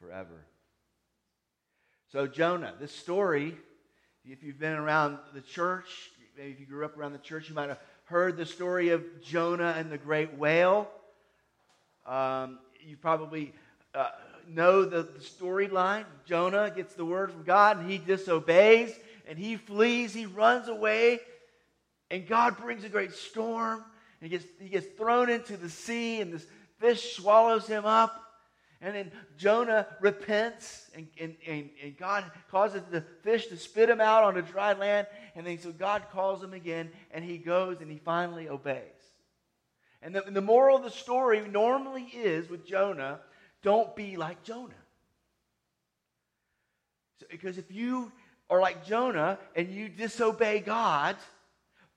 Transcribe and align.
forever. 0.00 0.46
So, 2.12 2.26
Jonah, 2.26 2.74
this 2.80 2.92
story, 2.92 3.54
if 4.24 4.42
you've 4.42 4.58
been 4.58 4.72
around 4.72 5.18
the 5.34 5.40
church, 5.40 6.10
maybe 6.36 6.50
if 6.50 6.60
you 6.60 6.66
grew 6.66 6.84
up 6.84 6.96
around 6.98 7.12
the 7.12 7.18
church, 7.18 7.48
you 7.48 7.54
might 7.54 7.68
have 7.68 7.78
heard 8.04 8.36
the 8.36 8.46
story 8.46 8.88
of 8.88 9.04
Jonah 9.22 9.74
and 9.76 9.90
the 9.90 9.98
great 9.98 10.34
whale. 10.34 10.90
Um, 12.06 12.58
you 12.80 12.96
probably 12.96 13.52
uh, 13.94 14.08
know 14.48 14.84
the, 14.84 15.02
the 15.02 15.20
storyline. 15.20 16.04
Jonah 16.26 16.72
gets 16.74 16.94
the 16.94 17.04
word 17.04 17.30
from 17.30 17.44
God 17.44 17.78
and 17.78 17.90
he 17.90 17.98
disobeys 17.98 18.92
and 19.28 19.38
he 19.38 19.56
flees, 19.56 20.12
he 20.12 20.26
runs 20.26 20.66
away, 20.66 21.20
and 22.10 22.26
God 22.26 22.56
brings 22.56 22.82
a 22.82 22.88
great 22.88 23.12
storm. 23.12 23.84
And 24.20 24.30
he 24.30 24.36
gets, 24.36 24.44
he 24.60 24.68
gets 24.68 24.86
thrown 24.98 25.30
into 25.30 25.56
the 25.56 25.70
sea, 25.70 26.20
and 26.20 26.32
this 26.32 26.44
fish 26.78 27.16
swallows 27.16 27.66
him 27.66 27.86
up. 27.86 28.29
And 28.82 28.94
then 28.94 29.12
Jonah 29.36 29.86
repents, 30.00 30.90
and, 30.94 31.06
and, 31.20 31.36
and, 31.46 31.68
and, 31.82 31.98
God 31.98 32.24
causes 32.50 32.80
the 32.90 33.02
fish 33.22 33.48
to 33.48 33.56
spit 33.58 33.90
him 33.90 34.00
out 34.00 34.24
on 34.24 34.38
a 34.38 34.42
dry 34.42 34.72
land. 34.72 35.06
And 35.34 35.46
then 35.46 35.58
so 35.58 35.70
God 35.70 36.04
calls 36.10 36.42
him 36.42 36.54
again, 36.54 36.90
and 37.10 37.22
he 37.22 37.36
goes 37.36 37.82
and 37.82 37.90
he 37.90 37.98
finally 37.98 38.48
obeys. 38.48 38.78
And 40.00 40.14
the, 40.14 40.24
and 40.24 40.34
the 40.34 40.40
moral 40.40 40.78
of 40.78 40.82
the 40.82 40.90
story 40.90 41.46
normally 41.46 42.04
is 42.04 42.48
with 42.48 42.66
Jonah 42.66 43.20
don't 43.62 43.94
be 43.94 44.16
like 44.16 44.42
Jonah. 44.42 44.72
So, 47.18 47.26
because 47.30 47.58
if 47.58 47.70
you 47.70 48.10
are 48.48 48.60
like 48.60 48.86
Jonah 48.86 49.38
and 49.54 49.70
you 49.70 49.88
disobey 49.88 50.60
God, 50.60 51.16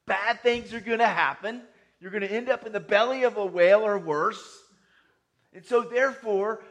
bad 0.05 0.41
things 0.41 0.73
are 0.73 0.81
going 0.81 0.99
to 0.99 1.07
happen. 1.07 1.61
You're 2.01 2.11
going 2.11 2.23
to 2.23 2.31
end 2.31 2.49
up 2.49 2.65
in 2.65 2.73
the 2.73 2.81
belly 2.81 3.23
of 3.23 3.37
a 3.37 3.45
whale 3.45 3.85
or 3.85 3.97
worse. 3.97 4.43
And 5.53 5.63
so, 5.65 5.81
therefore, 5.81 6.61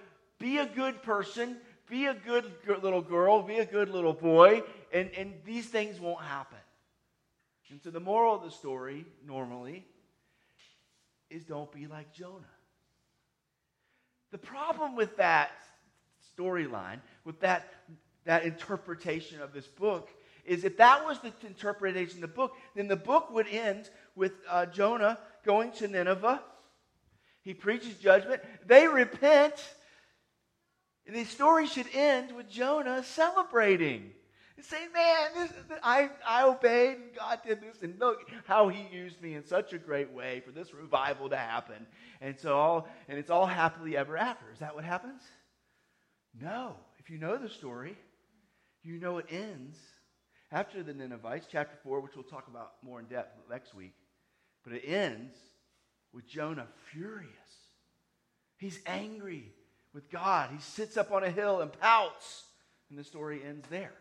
be 0.43 0.59
a 0.59 0.67
good 0.67 1.03
person, 1.05 1.57
be 1.89 2.07
a 2.07 2.15
good 2.15 2.53
little 2.83 3.01
girl, 3.01 3.43
be 3.43 3.59
a 3.59 3.65
good 3.65 3.89
little 3.89 4.13
boy, 4.13 4.65
and, 4.93 5.09
and 5.17 5.35
these 5.47 5.67
things 5.67 6.01
won't 6.01 6.21
happen. 6.21 6.59
And 7.71 7.81
so, 7.81 7.91
the 7.91 8.01
moral 8.01 8.35
of 8.35 8.43
the 8.43 8.51
story, 8.51 9.07
normally, 9.25 9.87
is 11.31 11.45
don't 11.45 11.71
be 11.73 11.87
like 11.87 12.13
Jonah. 12.13 12.43
The 14.33 14.39
problem 14.39 14.97
with 14.97 15.17
that 15.17 15.53
storyline, 16.37 16.99
with 17.25 17.39
that 17.41 17.73
that 18.25 18.45
interpretation 18.45 19.41
of 19.41 19.53
this 19.53 19.67
book 19.67 20.11
is 20.45 20.65
if 20.65 20.77
that 20.77 21.05
was 21.07 21.19
the 21.21 21.33
interpretation 21.47 22.17
of 22.17 22.21
the 22.23 22.29
book, 22.29 22.57
then 22.75 22.89
the 22.89 22.97
book 22.97 23.31
would 23.31 23.47
end 23.49 23.91
with 24.17 24.33
uh, 24.49 24.67
Jonah 24.67 25.19
going 25.45 25.71
to 25.73 25.89
Nineveh. 25.89 26.43
He 27.43 27.55
preaches 27.55 27.95
judgment. 27.97 28.43
They 28.67 28.89
repent. 28.89 29.55
And 31.07 31.17
the 31.17 31.25
story 31.25 31.67
should 31.67 31.89
end 31.93 32.33
with 32.33 32.49
Jonah 32.49 33.03
celebrating 33.03 34.13
and 34.57 34.65
saying, 34.65 34.89
Man, 34.95 35.31
this, 35.35 35.53
I, 35.83 36.11
I 36.27 36.45
obeyed 36.45 36.97
and 36.97 37.15
God 37.17 37.41
did 37.45 37.61
this. 37.61 37.83
And 37.83 37.99
look 37.99 38.21
how 38.47 38.69
he 38.69 38.87
used 38.95 39.21
me 39.21 39.35
in 39.35 39.45
such 39.45 39.73
a 39.73 39.79
great 39.79 40.13
way 40.13 40.43
for 40.45 40.53
this 40.53 40.73
revival 40.73 41.29
to 41.31 41.37
happen. 41.37 41.87
And 42.21 42.39
so 42.39 42.57
all, 42.57 42.89
and 43.09 43.19
it's 43.19 43.31
all 43.31 43.47
happily 43.47 43.97
ever 43.97 44.17
after. 44.17 44.45
Is 44.53 44.61
that 44.61 44.75
what 44.75 44.85
happens? 44.85 45.23
No. 46.41 46.77
If 46.99 47.11
you 47.11 47.19
know 47.19 47.37
the 47.37 47.49
story, 47.49 47.97
you 48.83 49.01
know 49.01 49.19
it 49.19 49.27
ends 49.29 49.77
after 50.53 50.83
the 50.83 50.95
Ninevites, 50.95 51.49
chapter 51.51 51.77
4, 51.83 52.01
which 52.01 52.13
we'll 52.15 52.25
talk 52.25 52.47
about 52.47 52.75
more 52.83 53.01
in 53.01 53.07
depth 53.07 53.39
next 53.51 53.75
week. 53.75 53.95
But 54.63 54.75
it 54.75 54.85
ends 54.87 55.35
with 56.13 56.29
Jonah 56.29 56.69
furious. 56.93 57.33
He's 58.59 58.79
angry 58.87 59.53
with 59.95 60.11
God. 60.11 60.51
He 60.53 60.61
sits 60.61 60.97
up 60.97 61.13
on 61.13 61.25
a 61.25 61.31
hill 61.31 61.61
and 61.61 61.73
pouts, 61.81 62.45
and 62.91 62.99
the 62.99 63.05
story 63.05 63.43
ends 63.47 63.67
there. 63.69 63.93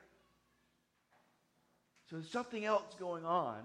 So 2.09 2.17
there's 2.17 2.29
something 2.29 2.65
else 2.65 2.93
going 2.99 3.25
on 3.25 3.59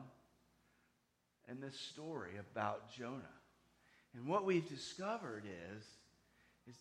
in 1.51 1.61
this 1.61 1.79
story 1.79 2.33
about 2.53 2.93
Jonah. 2.93 3.23
And 4.15 4.27
what 4.27 4.45
we've 4.45 4.69
discovered 4.69 5.45
is, 5.77 5.85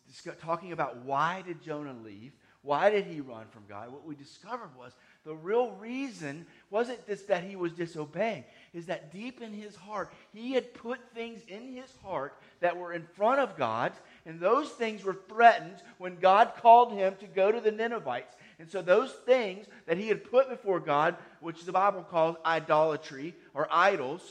is 0.10 0.36
talking 0.42 0.72
about 0.72 0.98
why 0.98 1.44
did 1.46 1.62
Jonah 1.62 1.96
leave? 2.04 2.34
Why 2.62 2.90
did 2.90 3.06
he 3.06 3.22
run 3.22 3.46
from 3.52 3.64
God? 3.70 3.92
What 3.92 4.08
we 4.08 4.16
discovered 4.16 4.76
was 4.76 4.94
the 5.24 5.36
real 5.36 5.72
reason 5.74 6.48
wasn't 6.72 7.06
just 7.06 7.28
that 7.28 7.44
he 7.44 7.56
was 7.56 7.74
disobeying, 7.74 8.44
is 8.74 8.88
that 8.88 9.12
deep 9.14 9.40
in 9.42 9.54
his 9.54 9.76
heart, 9.76 10.12
he 10.34 10.54
had 10.54 10.74
put 10.74 11.00
things 11.14 11.42
in 11.48 11.76
his 11.76 11.96
heart 12.04 12.34
that 12.62 12.76
were 12.76 12.94
in 12.94 13.06
front 13.16 13.40
of 13.40 13.56
God, 13.56 13.92
and 14.26 14.40
those 14.40 14.70
things 14.70 15.04
were 15.04 15.18
threatened 15.30 15.76
when 15.98 16.16
God 16.16 16.54
called 16.60 16.94
him 16.94 17.16
to 17.20 17.28
go 17.28 17.52
to 17.52 17.62
the 17.62 17.72
Ninevites. 17.72 18.36
And 18.58 18.70
so 18.70 18.82
those 18.82 19.12
things 19.12 19.68
that 19.86 19.98
he 19.98 20.08
had 20.08 20.30
put 20.30 20.50
before 20.50 20.80
God, 20.80 21.16
which 21.42 21.64
the 21.64 21.72
Bible 21.72 22.04
calls 22.04 22.38
idolatry 22.46 23.36
or 23.54 23.68
idols, 23.70 24.22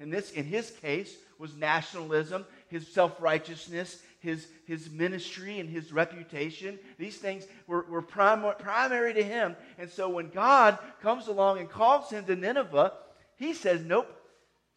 in 0.00 0.10
this 0.10 0.30
in 0.32 0.44
his 0.44 0.70
case 0.70 1.14
was 1.38 1.54
nationalism, 1.54 2.46
his 2.68 2.88
self-righteousness, 2.88 4.02
his, 4.20 4.46
his 4.66 4.88
ministry 4.88 5.58
and 5.58 5.68
his 5.68 5.92
reputation. 5.92 6.78
These 6.96 7.18
things 7.18 7.44
were, 7.66 7.82
were 7.82 8.02
prim- 8.02 8.54
primary 8.58 9.12
to 9.14 9.22
him. 9.22 9.56
And 9.78 9.90
so 9.90 10.08
when 10.08 10.30
God 10.30 10.78
comes 11.02 11.26
along 11.26 11.58
and 11.58 11.68
calls 11.68 12.08
him 12.08 12.24
to 12.24 12.36
Nineveh, 12.36 12.92
he 13.36 13.52
says, 13.52 13.84
Nope, 13.84 14.08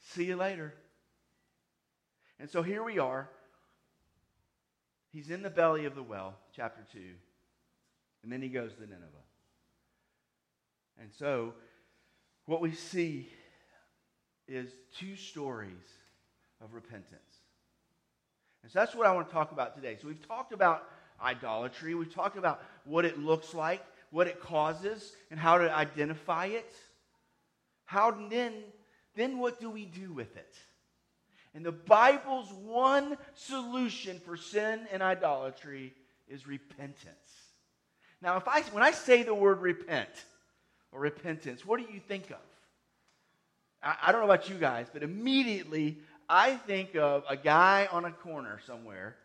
see 0.02 0.26
you 0.26 0.36
later. 0.36 0.74
And 2.40 2.50
so 2.50 2.62
here 2.62 2.84
we 2.84 3.00
are. 3.00 3.30
He's 5.16 5.30
in 5.30 5.42
the 5.42 5.50
belly 5.50 5.86
of 5.86 5.96
the 5.96 6.04
well, 6.04 6.34
chapter 6.54 6.82
2. 6.92 7.00
And 8.24 8.30
then 8.30 8.42
he 8.42 8.50
goes 8.50 8.74
to 8.74 8.82
Nineveh. 8.82 9.06
And 11.00 11.10
so 11.18 11.54
what 12.48 12.60
we 12.60 12.74
see 12.74 13.30
is 14.46 14.68
two 15.00 15.16
stories 15.16 15.72
of 16.62 16.74
repentance. 16.74 17.22
And 18.62 18.70
so 18.70 18.80
that's 18.80 18.94
what 18.94 19.08
I 19.08 19.14
want 19.14 19.30
to 19.30 19.34
talk 19.34 19.54
about 19.54 19.74
today. 19.78 19.98
So 20.02 20.10
we've 20.10 20.28
talked 20.28 20.52
about 20.52 20.84
idolatry, 21.24 21.96
we've 21.96 22.14
talked 22.14 22.38
about 22.38 22.62
what 22.84 23.06
it 23.06 23.18
looks 23.18 23.54
like, 23.54 23.82
what 24.12 24.28
it 24.28 24.42
causes, 24.42 25.14
and 25.32 25.40
how 25.40 25.58
to 25.60 25.74
identify 25.74 26.48
it. 26.48 26.74
How 27.86 28.12
then, 28.12 28.52
then 29.16 29.38
what 29.38 29.62
do 29.62 29.70
we 29.70 29.86
do 29.86 30.12
with 30.12 30.36
it? 30.36 30.56
And 31.56 31.66
the 31.66 31.72
Bible's 31.72 32.52
one 32.52 33.18
solution 33.34 34.20
for 34.20 34.36
sin 34.36 34.82
and 34.92 35.02
idolatry 35.02 35.94
is 36.28 36.46
repentance. 36.46 37.16
Now, 38.22 38.36
if 38.36 38.48
I 38.48 38.62
when 38.72 38.84
I 38.84 38.92
say 38.92 39.24
the 39.24 39.34
word 39.34 39.62
repent 39.62 40.10
or 40.92 41.00
repentance, 41.00 41.66
what 41.66 41.80
do 41.80 41.92
you 41.92 42.02
think 42.02 42.30
of? 42.30 42.38
I, 43.82 43.96
I 44.08 44.12
don't 44.12 44.20
know 44.20 44.26
about 44.32 44.50
you 44.50 44.56
guys, 44.56 44.88
but 44.92 45.02
immediately 45.02 45.98
I 46.28 46.56
think 46.56 46.96
of 46.96 47.24
a 47.30 47.38
guy 47.38 47.88
on 47.90 48.04
a 48.04 48.12
corner 48.12 48.60
somewhere 48.68 49.16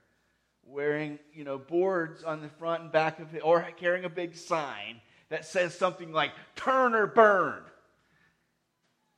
wearing, 0.65 1.19
you 1.35 1.43
know, 1.43 1.59
boards 1.59 2.23
on 2.23 2.43
the 2.43 2.49
front 2.49 2.83
and 2.83 2.93
back 2.93 3.19
of 3.19 3.35
it, 3.35 3.41
or 3.45 3.67
carrying 3.77 4.05
a 4.05 4.11
big 4.11 4.37
sign 4.37 5.01
that 5.31 5.45
says 5.45 5.75
something 5.75 6.13
like 6.13 6.31
turn 6.55 6.95
or 6.95 7.09
burn. 7.09 7.63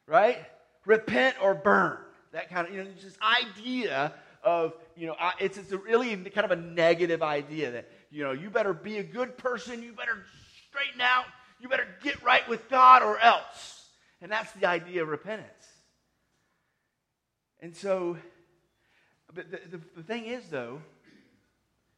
Right? 0.06 0.38
Repent 0.86 1.36
or 1.42 1.54
burn. 1.54 1.98
That 2.32 2.50
kind 2.50 2.66
of, 2.66 2.74
you 2.74 2.82
know, 2.82 2.90
this 3.02 3.16
idea 3.20 4.12
of, 4.42 4.74
you 4.96 5.06
know, 5.06 5.16
it's, 5.38 5.58
it's 5.58 5.72
a 5.72 5.78
really 5.78 6.16
kind 6.16 6.44
of 6.44 6.50
a 6.50 6.60
negative 6.60 7.22
idea 7.22 7.72
that, 7.72 7.88
you 8.10 8.24
know, 8.24 8.32
you 8.32 8.50
better 8.50 8.72
be 8.72 8.98
a 8.98 9.02
good 9.02 9.36
person, 9.38 9.82
you 9.82 9.92
better 9.92 10.24
straighten 10.68 11.00
out, 11.00 11.24
you 11.60 11.68
better 11.68 11.86
get 12.02 12.22
right 12.22 12.46
with 12.48 12.68
God 12.68 13.02
or 13.02 13.18
else. 13.18 13.88
And 14.20 14.30
that's 14.30 14.52
the 14.52 14.66
idea 14.66 15.02
of 15.02 15.08
repentance. 15.08 15.66
And 17.60 17.76
so, 17.76 18.16
but 19.32 19.50
the, 19.50 19.60
the, 19.70 19.80
the 19.96 20.02
thing 20.02 20.26
is, 20.26 20.48
though, 20.48 20.80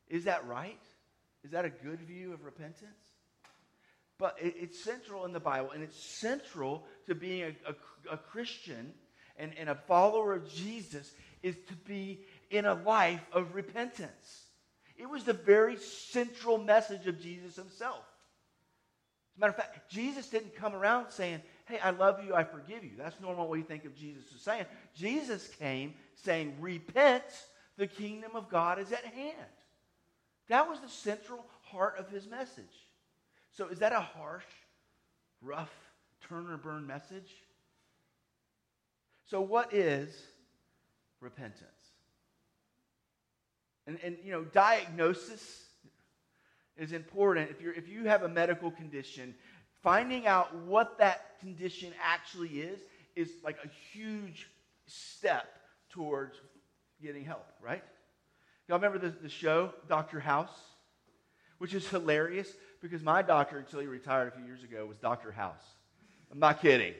is 0.08 0.24
that 0.24 0.46
right? 0.46 0.80
Is 1.44 1.52
that 1.52 1.64
a 1.64 1.70
good 1.70 2.00
view 2.00 2.32
of 2.32 2.44
repentance? 2.44 2.98
But 4.18 4.36
it, 4.40 4.54
it's 4.60 4.82
central 4.82 5.24
in 5.24 5.32
the 5.32 5.40
Bible, 5.40 5.70
and 5.72 5.82
it's 5.82 6.02
central 6.02 6.84
to 7.06 7.14
being 7.14 7.42
a, 7.42 7.70
a, 7.70 8.14
a 8.14 8.16
Christian 8.16 8.92
and, 9.36 9.52
and 9.58 9.68
a 9.68 9.74
follower 9.74 10.34
of 10.34 10.52
Jesus 10.52 11.12
is 11.42 11.56
to 11.68 11.74
be 11.86 12.20
in 12.50 12.64
a 12.64 12.74
life 12.74 13.24
of 13.32 13.54
repentance. 13.54 14.46
It 14.96 15.08
was 15.08 15.24
the 15.24 15.32
very 15.32 15.76
central 15.76 16.58
message 16.58 17.06
of 17.06 17.20
Jesus 17.20 17.56
himself. 17.56 18.04
As 19.34 19.38
a 19.38 19.40
matter 19.40 19.50
of 19.50 19.56
fact, 19.56 19.90
Jesus 19.90 20.28
didn't 20.28 20.54
come 20.54 20.74
around 20.74 21.10
saying, 21.10 21.42
hey, 21.66 21.78
I 21.80 21.90
love 21.90 22.24
you, 22.24 22.34
I 22.34 22.44
forgive 22.44 22.84
you. 22.84 22.92
That's 22.96 23.20
normal 23.20 23.48
what 23.48 23.58
we 23.58 23.62
think 23.62 23.84
of 23.84 23.96
Jesus 23.96 24.24
as 24.34 24.40
saying. 24.40 24.66
Jesus 24.94 25.48
came 25.58 25.94
saying, 26.14 26.54
repent, 26.60 27.24
the 27.76 27.88
kingdom 27.88 28.32
of 28.36 28.48
God 28.48 28.78
is 28.78 28.92
at 28.92 29.04
hand. 29.04 29.34
That 30.48 30.68
was 30.68 30.78
the 30.80 30.88
central 30.88 31.44
heart 31.62 31.96
of 31.98 32.08
his 32.08 32.28
message. 32.28 32.64
So 33.50 33.66
is 33.68 33.80
that 33.80 33.92
a 33.92 34.00
harsh, 34.00 34.44
rough, 35.42 35.72
turn 36.28 36.48
or 36.48 36.56
burn 36.56 36.86
message? 36.86 37.30
So 39.26 39.40
what 39.40 39.72
is 39.72 40.14
repentance? 41.20 41.70
And, 43.86 43.98
and 44.02 44.16
you 44.24 44.32
know, 44.32 44.44
diagnosis 44.44 45.64
is 46.76 46.92
important. 46.92 47.50
If, 47.50 47.60
you're, 47.60 47.72
if 47.72 47.88
you 47.88 48.04
have 48.04 48.22
a 48.22 48.28
medical 48.28 48.70
condition, 48.70 49.34
finding 49.82 50.26
out 50.26 50.54
what 50.66 50.98
that 50.98 51.38
condition 51.40 51.92
actually 52.02 52.48
is 52.48 52.80
is 53.14 53.30
like 53.44 53.58
a 53.64 53.68
huge 53.92 54.48
step 54.86 55.46
towards 55.90 56.36
getting 57.02 57.24
help, 57.24 57.46
right? 57.62 57.82
Y'all 58.68 58.78
remember 58.78 58.98
the, 58.98 59.14
the 59.22 59.28
show, 59.28 59.72
Dr. 59.88 60.20
House? 60.20 60.50
Which 61.58 61.74
is 61.74 61.88
hilarious 61.88 62.48
because 62.82 63.02
my 63.02 63.22
doctor, 63.22 63.58
until 63.58 63.80
he 63.80 63.86
retired 63.86 64.28
a 64.28 64.36
few 64.36 64.44
years 64.44 64.64
ago, 64.64 64.84
was 64.86 64.98
Dr. 64.98 65.30
House. 65.30 65.62
I'm 66.32 66.38
not 66.38 66.60
kidding. 66.60 66.94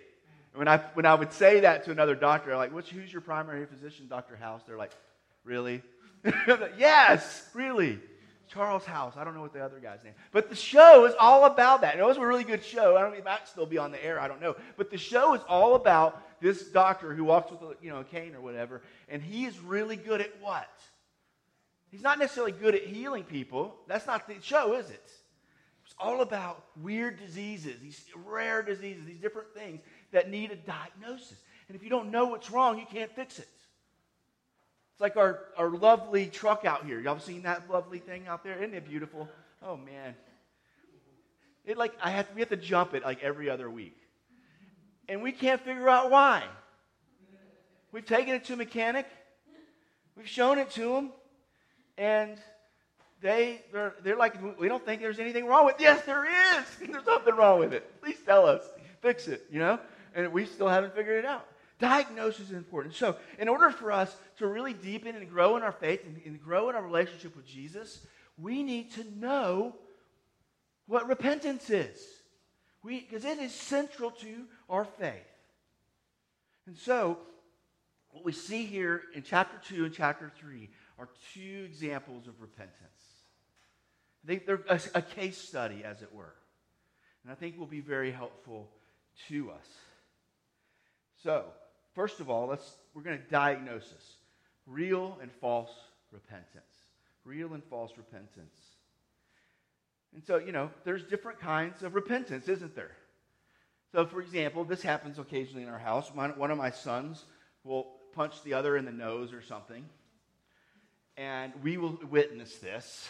When 0.54 0.68
I, 0.68 0.78
when 0.94 1.04
I 1.04 1.14
would 1.14 1.32
say 1.32 1.60
that 1.60 1.84
to 1.84 1.90
another 1.90 2.14
doctor, 2.14 2.52
I'm 2.52 2.72
like, 2.72 2.88
who's 2.88 3.12
your 3.12 3.20
primary 3.20 3.66
physician, 3.66 4.06
Dr. 4.08 4.36
House? 4.36 4.62
They're 4.66 4.78
like, 4.78 4.92
Really? 5.44 5.82
yes, 6.78 7.48
really. 7.52 8.00
Charles 8.48 8.84
House. 8.84 9.14
I 9.16 9.24
don't 9.24 9.34
know 9.34 9.42
what 9.42 9.52
the 9.52 9.64
other 9.64 9.78
guy's 9.78 10.02
name. 10.02 10.14
But 10.32 10.48
the 10.48 10.56
show 10.56 11.04
is 11.06 11.14
all 11.18 11.44
about 11.44 11.82
that. 11.82 11.92
And 11.92 12.00
it 12.00 12.06
was 12.06 12.16
a 12.16 12.26
really 12.26 12.44
good 12.44 12.64
show. 12.64 12.96
I 12.96 13.02
don't 13.02 13.14
it 13.14 13.24
might 13.24 13.46
still 13.46 13.66
be 13.66 13.78
on 13.78 13.92
the 13.92 14.02
air. 14.02 14.20
I 14.20 14.28
don't 14.28 14.40
know. 14.40 14.56
But 14.76 14.90
the 14.90 14.98
show 14.98 15.34
is 15.34 15.42
all 15.48 15.74
about 15.74 16.22
this 16.40 16.68
doctor 16.68 17.14
who 17.14 17.24
walks 17.24 17.50
with 17.50 17.60
a, 17.62 17.76
you 17.82 17.90
know, 17.90 18.00
a 18.00 18.04
cane 18.04 18.34
or 18.34 18.40
whatever. 18.40 18.82
And 19.08 19.22
he 19.22 19.44
is 19.44 19.58
really 19.60 19.96
good 19.96 20.20
at 20.20 20.30
what? 20.40 20.68
He's 21.90 22.02
not 22.02 22.18
necessarily 22.18 22.52
good 22.52 22.74
at 22.74 22.84
healing 22.84 23.24
people. 23.24 23.76
That's 23.86 24.06
not 24.06 24.26
the 24.26 24.34
show, 24.40 24.74
is 24.74 24.90
it? 24.90 25.10
It's 25.84 25.94
all 25.98 26.22
about 26.22 26.64
weird 26.80 27.18
diseases, 27.18 27.80
these 27.80 28.04
rare 28.26 28.62
diseases, 28.62 29.04
these 29.04 29.18
different 29.18 29.52
things 29.54 29.80
that 30.14 30.30
need 30.30 30.50
a 30.50 30.56
diagnosis. 30.56 31.36
And 31.68 31.76
if 31.76 31.82
you 31.82 31.90
don't 31.90 32.10
know 32.10 32.26
what's 32.26 32.50
wrong, 32.50 32.78
you 32.78 32.86
can't 32.90 33.14
fix 33.14 33.38
it. 33.38 33.48
It's 34.92 35.00
like 35.00 35.16
our, 35.16 35.40
our 35.58 35.68
lovely 35.68 36.26
truck 36.26 36.64
out 36.64 36.86
here. 36.86 37.00
Y'all 37.00 37.18
seen 37.18 37.42
that 37.42 37.68
lovely 37.68 37.98
thing 37.98 38.26
out 38.28 38.44
there? 38.44 38.56
Isn't 38.56 38.74
it 38.74 38.88
beautiful? 38.88 39.28
Oh 39.62 39.76
man. 39.76 40.14
It 41.64 41.76
like 41.76 41.92
I 42.02 42.10
have 42.10 42.28
we 42.34 42.40
have 42.40 42.50
to 42.50 42.56
jump 42.56 42.94
it 42.94 43.02
like 43.02 43.22
every 43.22 43.50
other 43.50 43.68
week. 43.68 43.96
And 45.08 45.20
we 45.20 45.32
can't 45.32 45.60
figure 45.60 45.88
out 45.88 46.10
why. 46.10 46.44
We've 47.92 48.06
taken 48.06 48.34
it 48.34 48.44
to 48.44 48.54
a 48.54 48.56
mechanic. 48.56 49.06
We've 50.16 50.28
shown 50.28 50.58
it 50.58 50.70
to 50.72 50.92
them. 50.94 51.12
And 51.98 52.38
they, 53.20 53.62
they're, 53.72 53.94
they're 54.02 54.16
like, 54.16 54.34
we 54.58 54.68
don't 54.68 54.84
think 54.84 55.00
there's 55.00 55.18
anything 55.18 55.46
wrong 55.46 55.66
with 55.66 55.76
it. 55.76 55.82
Yes, 55.82 56.04
there 56.04 56.24
is. 56.24 56.66
There's 56.90 57.04
something 57.04 57.34
wrong 57.34 57.60
with 57.60 57.72
it. 57.72 58.02
Please 58.02 58.18
tell 58.24 58.46
us. 58.46 58.62
Fix 59.00 59.28
it, 59.28 59.46
you 59.50 59.58
know? 59.58 59.78
And 60.14 60.32
we 60.32 60.46
still 60.46 60.68
haven't 60.68 60.94
figured 60.94 61.18
it 61.18 61.24
out. 61.24 61.46
Diagnosis 61.80 62.50
is 62.50 62.56
important. 62.56 62.94
So, 62.94 63.16
in 63.38 63.48
order 63.48 63.70
for 63.70 63.90
us 63.90 64.14
to 64.38 64.46
really 64.46 64.72
deepen 64.72 65.16
and 65.16 65.28
grow 65.28 65.56
in 65.56 65.62
our 65.62 65.72
faith 65.72 66.04
and, 66.06 66.20
and 66.24 66.40
grow 66.40 66.70
in 66.70 66.76
our 66.76 66.82
relationship 66.82 67.34
with 67.34 67.46
Jesus, 67.46 68.06
we 68.38 68.62
need 68.62 68.92
to 68.92 69.04
know 69.18 69.74
what 70.86 71.08
repentance 71.08 71.70
is. 71.70 72.00
Because 72.84 73.24
it 73.24 73.38
is 73.38 73.52
central 73.52 74.10
to 74.10 74.44
our 74.68 74.84
faith. 74.84 75.14
And 76.66 76.76
so, 76.76 77.18
what 78.10 78.24
we 78.24 78.32
see 78.32 78.64
here 78.64 79.02
in 79.14 79.22
chapter 79.22 79.58
2 79.74 79.86
and 79.86 79.94
chapter 79.94 80.30
3 80.38 80.70
are 80.98 81.08
two 81.34 81.64
examples 81.66 82.28
of 82.28 82.40
repentance. 82.40 82.78
They, 84.22 84.40
are 84.48 84.60
a, 84.68 84.80
a 84.94 85.02
case 85.02 85.36
study, 85.36 85.82
as 85.84 86.02
it 86.02 86.14
were. 86.14 86.34
And 87.22 87.32
I 87.32 87.34
think 87.34 87.58
will 87.58 87.66
be 87.66 87.80
very 87.80 88.12
helpful 88.12 88.70
to 89.28 89.50
us. 89.50 89.66
So, 91.24 91.44
First 91.94 92.18
of 92.18 92.28
all, 92.28 92.48
let's, 92.48 92.68
we're 92.92 93.02
going 93.02 93.18
to 93.18 93.30
diagnose 93.30 93.88
this 93.88 94.16
real 94.66 95.16
and 95.22 95.30
false 95.40 95.70
repentance. 96.10 96.64
Real 97.24 97.54
and 97.54 97.62
false 97.64 97.92
repentance. 97.96 98.56
And 100.12 100.24
so, 100.26 100.38
you 100.38 100.52
know, 100.52 100.70
there's 100.84 101.04
different 101.04 101.40
kinds 101.40 101.82
of 101.82 101.94
repentance, 101.94 102.48
isn't 102.48 102.74
there? 102.74 102.90
So, 103.92 104.06
for 104.06 104.20
example, 104.20 104.64
this 104.64 104.82
happens 104.82 105.18
occasionally 105.18 105.62
in 105.62 105.68
our 105.68 105.78
house. 105.78 106.10
one 106.12 106.50
of 106.50 106.58
my 106.58 106.70
sons 106.70 107.24
will 107.62 107.86
punch 108.12 108.42
the 108.42 108.54
other 108.54 108.76
in 108.76 108.84
the 108.84 108.92
nose 108.92 109.32
or 109.32 109.40
something, 109.40 109.84
and 111.16 111.52
we 111.62 111.76
will 111.76 111.98
witness 112.10 112.56
this. 112.56 113.08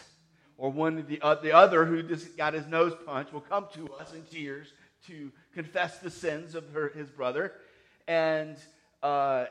Or 0.57 0.71
one 0.71 0.99
of 0.99 1.07
the, 1.07 1.19
uh, 1.21 1.35
the 1.35 1.53
other 1.53 1.85
who 1.85 2.01
just 2.03 2.37
got 2.37 2.53
his 2.53 2.67
nose 2.67 2.93
punched 3.05 3.33
will 3.33 3.41
come 3.41 3.67
to 3.73 3.91
us 3.95 4.13
in 4.13 4.21
tears 4.23 4.71
to 5.07 5.31
confess 5.53 5.99
the 5.99 6.09
sins 6.09 6.55
of 6.55 6.71
her, 6.71 6.89
his 6.95 7.09
brother. 7.09 7.51
And 8.07 8.57
uh, 9.01 9.45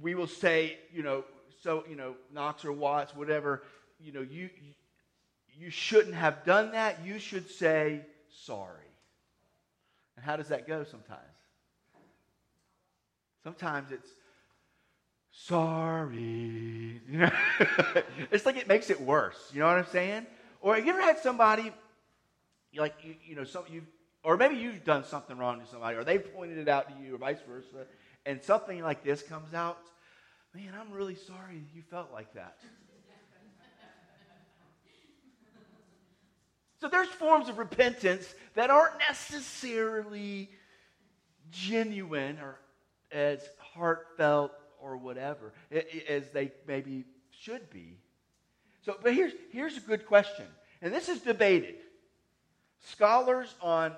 we 0.00 0.14
will 0.14 0.26
say, 0.26 0.78
you 0.92 1.02
know, 1.02 1.24
so, 1.62 1.84
you 1.88 1.96
know, 1.96 2.14
Knox 2.32 2.64
or 2.64 2.72
Watts, 2.72 3.16
whatever, 3.16 3.62
you 3.98 4.12
know, 4.12 4.20
you, 4.20 4.50
you 5.58 5.70
shouldn't 5.70 6.14
have 6.14 6.44
done 6.44 6.72
that. 6.72 6.98
You 7.04 7.18
should 7.18 7.48
say 7.48 8.02
sorry. 8.28 8.80
And 10.16 10.24
how 10.24 10.36
does 10.36 10.48
that 10.48 10.66
go 10.66 10.84
sometimes? 10.84 11.20
Sometimes 13.42 13.90
it's 13.92 14.10
sorry. 15.32 17.00
You 17.10 17.18
know? 17.18 17.30
it's 18.30 18.46
like 18.46 18.56
it 18.56 18.66
makes 18.66 18.88
it 18.88 19.00
worse. 19.00 19.50
You 19.52 19.60
know 19.60 19.66
what 19.66 19.76
I'm 19.76 19.86
saying? 19.86 20.26
Or 20.60 20.74
have 20.74 20.84
you 20.86 20.92
ever 20.92 21.02
had 21.02 21.18
somebody, 21.18 21.70
like, 22.74 22.94
you, 23.02 23.14
you 23.24 23.36
know, 23.36 23.44
some, 23.44 23.64
you, 23.70 23.82
or 24.24 24.38
maybe 24.38 24.56
you've 24.56 24.84
done 24.84 25.04
something 25.04 25.36
wrong 25.36 25.60
to 25.60 25.66
somebody, 25.66 25.96
or 25.96 26.02
they 26.02 26.18
pointed 26.18 26.58
it 26.58 26.66
out 26.66 26.88
to 26.88 27.04
you, 27.04 27.14
or 27.14 27.18
vice 27.18 27.38
versa, 27.46 27.86
and 28.24 28.42
something 28.42 28.82
like 28.82 29.04
this 29.04 29.22
comes 29.22 29.52
out, 29.52 29.78
man, 30.54 30.72
I'm 30.80 30.90
really 30.92 31.14
sorry 31.14 31.62
you 31.74 31.82
felt 31.82 32.10
like 32.10 32.32
that. 32.32 32.56
so 36.80 36.88
there's 36.88 37.08
forms 37.08 37.50
of 37.50 37.58
repentance 37.58 38.34
that 38.54 38.70
aren't 38.70 38.98
necessarily 39.08 40.48
genuine 41.50 42.38
or 42.40 42.58
as 43.12 43.46
heartfelt 43.58 44.52
or 44.80 44.96
whatever 44.96 45.52
as 46.08 46.30
they 46.30 46.50
maybe 46.66 47.04
should 47.30 47.68
be. 47.70 47.98
So, 48.82 48.96
but 49.02 49.14
here's, 49.14 49.32
here's 49.52 49.76
a 49.76 49.80
good 49.80 50.06
question, 50.06 50.46
and 50.80 50.94
this 50.94 51.08
is 51.08 51.20
debated. 51.20 51.76
Scholars 52.80 53.54
on 53.62 53.92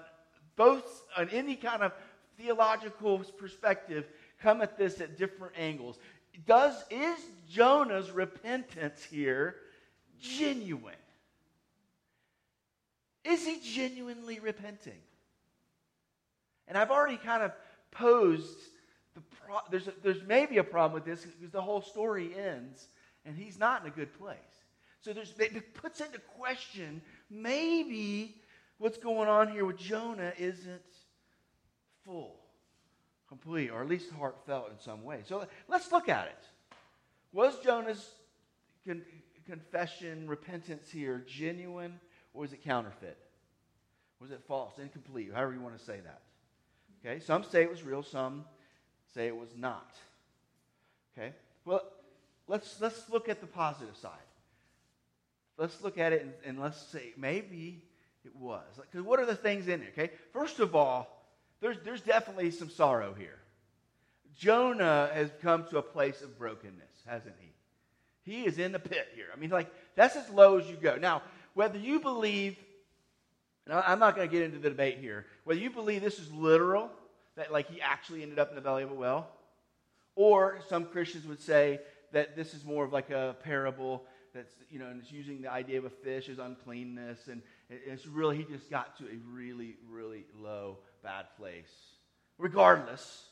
both 0.57 1.03
on 1.17 1.29
any 1.31 1.55
kind 1.55 1.83
of 1.83 1.93
theological 2.39 3.19
perspective 3.19 4.07
come 4.41 4.61
at 4.61 4.77
this 4.77 5.01
at 5.01 5.17
different 5.17 5.55
angles. 5.57 5.99
Does 6.47 6.75
is 6.91 7.19
Jonah's 7.51 8.11
repentance 8.11 9.03
here 9.05 9.57
genuine? 10.21 10.95
Is 13.25 13.45
he 13.47 13.61
genuinely 13.61 14.39
repenting? 14.39 15.01
And 16.69 16.77
I've 16.77 16.91
already 16.91 17.17
kind 17.17 17.43
of 17.43 17.53
posed 17.91 18.59
the 19.15 19.21
pro- 19.21 19.59
there's 19.71 19.89
a, 19.89 19.93
there's 20.03 20.23
maybe 20.27 20.59
a 20.59 20.65
problem 20.65 20.93
with 20.93 21.05
this 21.05 21.25
because 21.25 21.51
the 21.51 21.63
whole 21.63 21.81
story 21.81 22.33
ends 22.37 22.87
and 23.25 23.37
he's 23.37 23.59
not 23.59 23.83
in 23.83 23.89
a 23.89 23.91
good 23.91 24.17
place. 24.19 24.37
So 25.01 25.13
there's 25.13 25.33
it 25.39 25.75
puts 25.75 26.01
into 26.01 26.19
question 26.39 27.01
maybe 27.31 28.35
what's 28.79 28.99
going 28.99 29.29
on 29.29 29.49
here 29.49 29.65
with 29.65 29.79
Jonah 29.79 30.33
isn't 30.39 30.83
full 32.05 32.41
complete, 33.29 33.71
or 33.71 33.83
at 33.83 33.89
least 33.89 34.11
heartfelt 34.11 34.71
in 34.71 34.79
some 34.79 35.03
way. 35.03 35.21
So 35.25 35.47
let's 35.69 35.91
look 35.91 36.09
at 36.09 36.27
it. 36.29 36.39
Was 37.33 37.59
Jonah's 37.59 38.09
con- 38.87 39.03
confession, 39.47 40.29
repentance 40.29 40.91
here 40.91 41.25
genuine, 41.27 41.99
or 42.35 42.43
was 42.43 42.53
it 42.53 42.63
counterfeit? 42.63 43.19
Was 44.21 44.31
it 44.31 44.41
false, 44.47 44.79
incomplete, 44.79 45.31
however 45.35 45.53
you 45.53 45.61
want 45.61 45.77
to 45.79 45.85
say 45.85 46.01
that? 46.01 46.23
Okay, 47.05 47.21
some 47.21 47.45
say 47.45 47.63
it 47.63 47.71
was 47.71 47.83
real, 47.83 48.03
some 48.03 48.45
say 49.15 49.27
it 49.27 49.37
was 49.37 49.51
not. 49.57 49.95
Okay, 51.17 51.33
well, 51.65 51.83
let's, 52.47 52.81
let's 52.81 53.09
look 53.11 53.29
at 53.29 53.41
the 53.41 53.47
positive 53.47 53.97
side. 53.97 54.13
Let's 55.59 55.83
look 55.83 55.99
at 55.99 56.13
it 56.13 56.23
and, 56.23 56.33
and 56.45 56.61
let's 56.61 56.81
say 56.81 57.13
maybe 57.17 57.83
it 58.27 58.37
was. 58.37 58.65
Because 58.77 59.05
what 59.05 59.21
are 59.21 59.27
the 59.27 59.35
things 59.35 59.69
in 59.69 59.83
it? 59.83 59.95
Okay, 59.97 60.11
first 60.33 60.61
of 60.61 60.75
all, 60.75 61.25
there's, 61.61 61.77
there's 61.85 62.03
definitely 62.03 62.51
some 62.51 62.69
sorrow 62.69 63.15
here. 63.15 63.39
Jonah 64.37 65.09
has 65.15 65.31
come 65.41 65.65
to 65.71 65.79
a 65.79 65.83
place 65.83 66.21
of 66.21 66.39
brokenness, 66.39 67.03
hasn't 67.07 67.35
he? 67.41 67.53
He 68.31 68.45
is 68.45 68.59
in 68.59 68.73
the 68.73 68.79
pit 68.79 69.09
here. 69.15 69.27
I 69.33 69.39
mean, 69.39 69.51
like, 69.51 69.73
that's 69.95 70.17
as 70.17 70.29
low 70.29 70.59
as 70.59 70.67
you 70.69 70.77
go. 70.77 70.97
Now, 70.97 71.23
whether 71.55 71.79
you 71.79 72.01
believe, 72.01 72.57
and 73.65 73.75
I'm 73.75 73.99
not 73.99 74.15
going 74.17 74.29
to 74.29 74.33
get 74.33 74.43
into 74.43 74.59
the 74.59 74.69
debate 74.69 74.99
here, 74.99 75.27
whether 75.45 75.61
you 75.61 75.71
believe 75.71 76.03
this 76.03 76.19
is 76.19 76.31
literal, 76.33 76.91
that 77.37 77.53
like 77.53 77.71
he 77.71 77.81
actually 77.81 78.23
ended 78.23 78.39
up 78.39 78.51
in 78.51 78.57
the 78.57 78.61
belly 78.61 78.83
of 78.83 78.91
a 78.91 78.95
well, 78.95 79.29
or 80.15 80.59
some 80.69 80.87
Christians 80.87 81.27
would 81.27 81.41
say 81.41 81.81
that 82.13 82.37
this 82.37 82.53
is 82.53 82.65
more 82.65 82.85
of 82.85 82.93
like 82.93 83.11
a 83.11 83.37
parable 83.43 84.05
that's, 84.35 84.53
you 84.71 84.79
know, 84.79 84.87
and 84.87 85.01
it's 85.01 85.11
using 85.11 85.41
the 85.41 85.51
idea 85.51 85.79
of 85.79 85.85
a 85.85 85.91
fish 85.91 86.29
as 86.29 86.39
uncleanness, 86.39 87.29
and 87.29 87.43
it's 87.69 88.07
really, 88.07 88.37
he 88.37 88.45
just 88.45 88.71
got 88.71 88.97
to 88.99 89.05
a 89.05 89.19
really, 89.33 89.77
really 89.89 90.25
low 90.39 90.79
bad 91.03 91.27
place. 91.39 91.73
Regardless, 92.39 93.25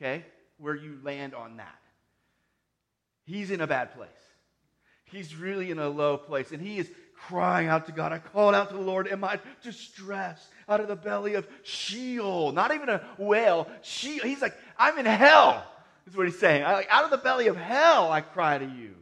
okay, 0.00 0.24
where 0.58 0.74
you 0.74 0.98
land 1.02 1.34
on 1.34 1.56
that. 1.56 1.78
He's 3.24 3.50
in 3.50 3.60
a 3.60 3.66
bad 3.66 3.94
place. 3.94 4.08
He's 5.06 5.34
really 5.34 5.70
in 5.70 5.78
a 5.78 5.88
low 5.88 6.16
place. 6.16 6.52
And 6.52 6.60
he 6.60 6.78
is 6.78 6.90
crying 7.28 7.68
out 7.68 7.86
to 7.86 7.92
God. 7.92 8.12
I 8.12 8.18
called 8.18 8.54
out 8.54 8.68
to 8.68 8.74
the 8.74 8.82
Lord 8.82 9.06
in 9.06 9.20
my 9.20 9.40
distress 9.62 10.46
out 10.68 10.80
of 10.80 10.88
the 10.88 10.96
belly 10.96 11.34
of 11.34 11.46
Sheol. 11.62 12.52
Not 12.52 12.74
even 12.74 12.88
a 12.88 13.00
whale. 13.16 13.68
Sheol. 13.82 14.24
He's 14.24 14.42
like, 14.42 14.54
I'm 14.78 14.98
in 14.98 15.06
hell, 15.06 15.64
is 16.06 16.16
what 16.16 16.26
he's 16.26 16.38
saying. 16.38 16.64
I, 16.64 16.74
like, 16.74 16.88
out 16.90 17.04
of 17.04 17.10
the 17.10 17.18
belly 17.18 17.46
of 17.46 17.56
hell, 17.56 18.10
I 18.12 18.20
cry 18.20 18.58
to 18.58 18.64
you. 18.64 18.94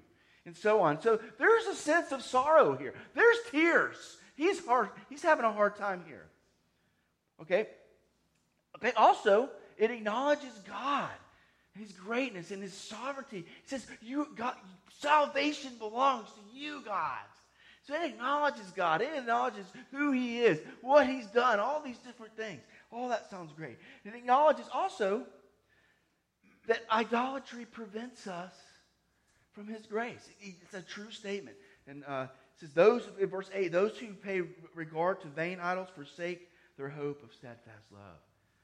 And 0.45 0.57
so 0.57 0.81
on. 0.81 1.01
So 1.01 1.21
there's 1.39 1.67
a 1.67 1.75
sense 1.75 2.13
of 2.13 2.23
sorrow 2.23 2.77
here. 2.77 2.95
There's 3.15 3.39
tears. 3.51 4.19
He's 4.35 4.65
hard. 4.65 4.91
He's 5.09 5.23
having 5.23 5.45
a 5.45 5.53
hard 5.53 5.77
time 5.77 6.03
here. 6.07 6.27
Okay? 7.41 7.69
Okay, 8.77 8.93
also, 8.97 9.51
it 9.77 9.91
acknowledges 9.91 10.53
God 10.67 11.11
his 11.75 11.93
greatness 11.93 12.51
and 12.51 12.63
his 12.63 12.75
sovereignty. 12.75 13.39
It 13.39 13.71
says, 13.71 13.87
you 14.03 14.29
God, 14.37 14.55
salvation 14.99 15.73
belongs 15.79 16.29
to 16.29 16.59
you, 16.59 16.83
God. 16.85 17.19
So 17.85 17.95
it 17.95 18.05
acknowledges 18.05 18.71
God. 18.77 19.01
It 19.01 19.11
acknowledges 19.17 19.67
who 19.91 20.13
He 20.13 20.41
is, 20.41 20.61
what 20.83 21.07
He's 21.07 21.27
done, 21.27 21.59
all 21.59 21.83
these 21.83 21.99
different 21.99 22.37
things. 22.37 22.61
All 22.93 23.09
that 23.09 23.29
sounds 23.29 23.53
great. 23.53 23.79
It 24.05 24.15
acknowledges 24.15 24.67
also 24.73 25.25
that 26.69 26.83
idolatry 26.93 27.65
prevents 27.65 28.29
us 28.29 28.53
from 29.53 29.67
His 29.67 29.85
grace. 29.87 30.29
It's 30.41 30.75
a 30.75 30.83
true 30.83 31.11
statement. 31.11 31.57
And 31.89 32.05
uh, 32.07 32.27
says, 32.63 32.73
those, 32.75 33.09
in 33.21 33.29
verse 33.29 33.51
8, 33.53 33.73
those 33.73 33.97
who 33.99 34.09
pay 34.15 34.43
regard 34.75 35.21
to 35.23 35.29
vain 35.29 35.59
idols 35.61 35.89
forsake 35.95 36.49
their 36.77 36.89
hope 36.89 37.23
of 37.23 37.33
steadfast 37.33 37.91
love, 37.93 38.21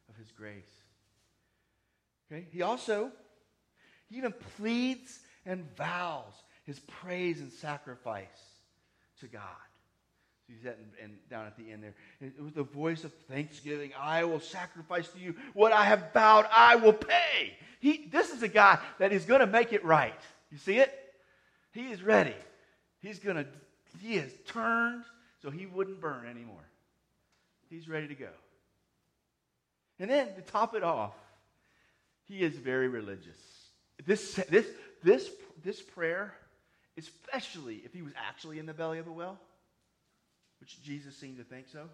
of 0.09 0.17
His 0.17 0.31
grace. 0.31 0.65
Okay? 2.31 2.47
He 2.51 2.63
also, 2.63 3.11
he 4.09 4.17
even 4.19 4.33
pleads 4.57 5.21
and 5.47 5.65
vows 5.77 6.35
his 6.69 6.79
praise 6.81 7.41
and 7.41 7.51
sacrifice 7.51 8.27
to 9.21 9.27
God. 9.27 9.43
So 10.47 10.53
he's 10.53 10.71
and 11.03 11.17
down 11.31 11.47
at 11.47 11.57
the 11.57 11.73
end 11.73 11.83
there. 11.83 11.95
It 12.21 12.43
was 12.43 12.53
the 12.53 12.63
voice 12.63 13.05
of 13.05 13.13
thanksgiving. 13.31 13.93
I 13.99 14.25
will 14.25 14.41
sacrifice 14.41 15.09
to 15.09 15.19
you 15.19 15.35
what 15.55 15.73
I 15.73 15.85
have 15.85 16.13
vowed. 16.13 16.47
I 16.53 16.77
will 16.77 16.93
pay. 16.93 17.57
He, 17.81 18.09
this 18.13 18.31
is 18.31 18.43
a 18.43 18.49
guy 18.49 18.79
that 18.99 19.13
is 19.13 19.25
going 19.25 19.41
to 19.41 19.47
make 19.47 19.73
it 19.73 19.83
right. 19.83 20.21
You 20.51 20.59
see 20.59 20.79
it? 20.79 20.93
He 21.73 21.91
is 21.91 22.03
ready. 22.03 22.35
He's 23.01 23.19
going 23.19 23.37
to. 23.37 23.47
He 24.01 24.17
has 24.17 24.31
turned 24.47 25.05
so 25.43 25.51
he 25.51 25.67
wouldn't 25.67 26.01
burn 26.01 26.27
anymore. 26.27 26.65
He's 27.71 27.89
ready 27.89 28.09
to 28.09 28.15
go. 28.15 28.31
And 30.01 30.11
then 30.11 30.35
to 30.35 30.41
top 30.43 30.75
it 30.75 30.83
off, 30.83 31.15
he 32.25 32.41
is 32.43 32.55
very 32.57 32.89
religious. 32.89 33.39
This, 34.05 34.35
this, 34.49 34.67
this, 35.03 35.31
this 35.63 35.81
prayer 35.81 36.35
especially 36.99 37.77
if 37.85 37.93
he 37.95 38.03
was 38.03 38.13
actually 38.17 38.59
in 38.59 38.67
the 38.67 38.75
belly 38.75 38.99
of 38.99 39.07
a 39.07 39.13
whale, 39.13 39.39
which 40.61 40.83
Jesus 40.83 41.17
seemed 41.17 41.39
to 41.39 41.45
think 41.45 41.67
so. 41.73 41.89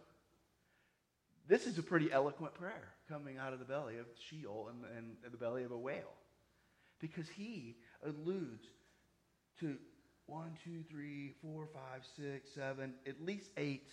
This 1.47 1.67
is 1.67 1.77
a 1.77 1.83
pretty 1.83 2.11
eloquent 2.11 2.55
prayer 2.55 2.89
coming 3.09 3.37
out 3.37 3.53
of 3.53 3.59
the 3.59 3.67
belly 3.67 3.99
of 3.99 4.07
Sheol 4.19 4.71
and, 4.71 4.97
and 4.97 5.31
the 5.31 5.37
belly 5.37 5.65
of 5.65 5.73
a 5.73 5.79
whale. 5.79 6.15
Because 7.01 7.29
he 7.29 7.77
alludes 8.03 8.65
to 9.61 9.77
one, 10.26 10.57
two, 10.64 10.83
three, 10.90 11.35
four, 11.43 11.69
five, 11.73 12.02
six, 12.16 12.50
seven, 12.54 12.95
at 13.07 13.21
least 13.25 13.50
eight 13.57 13.88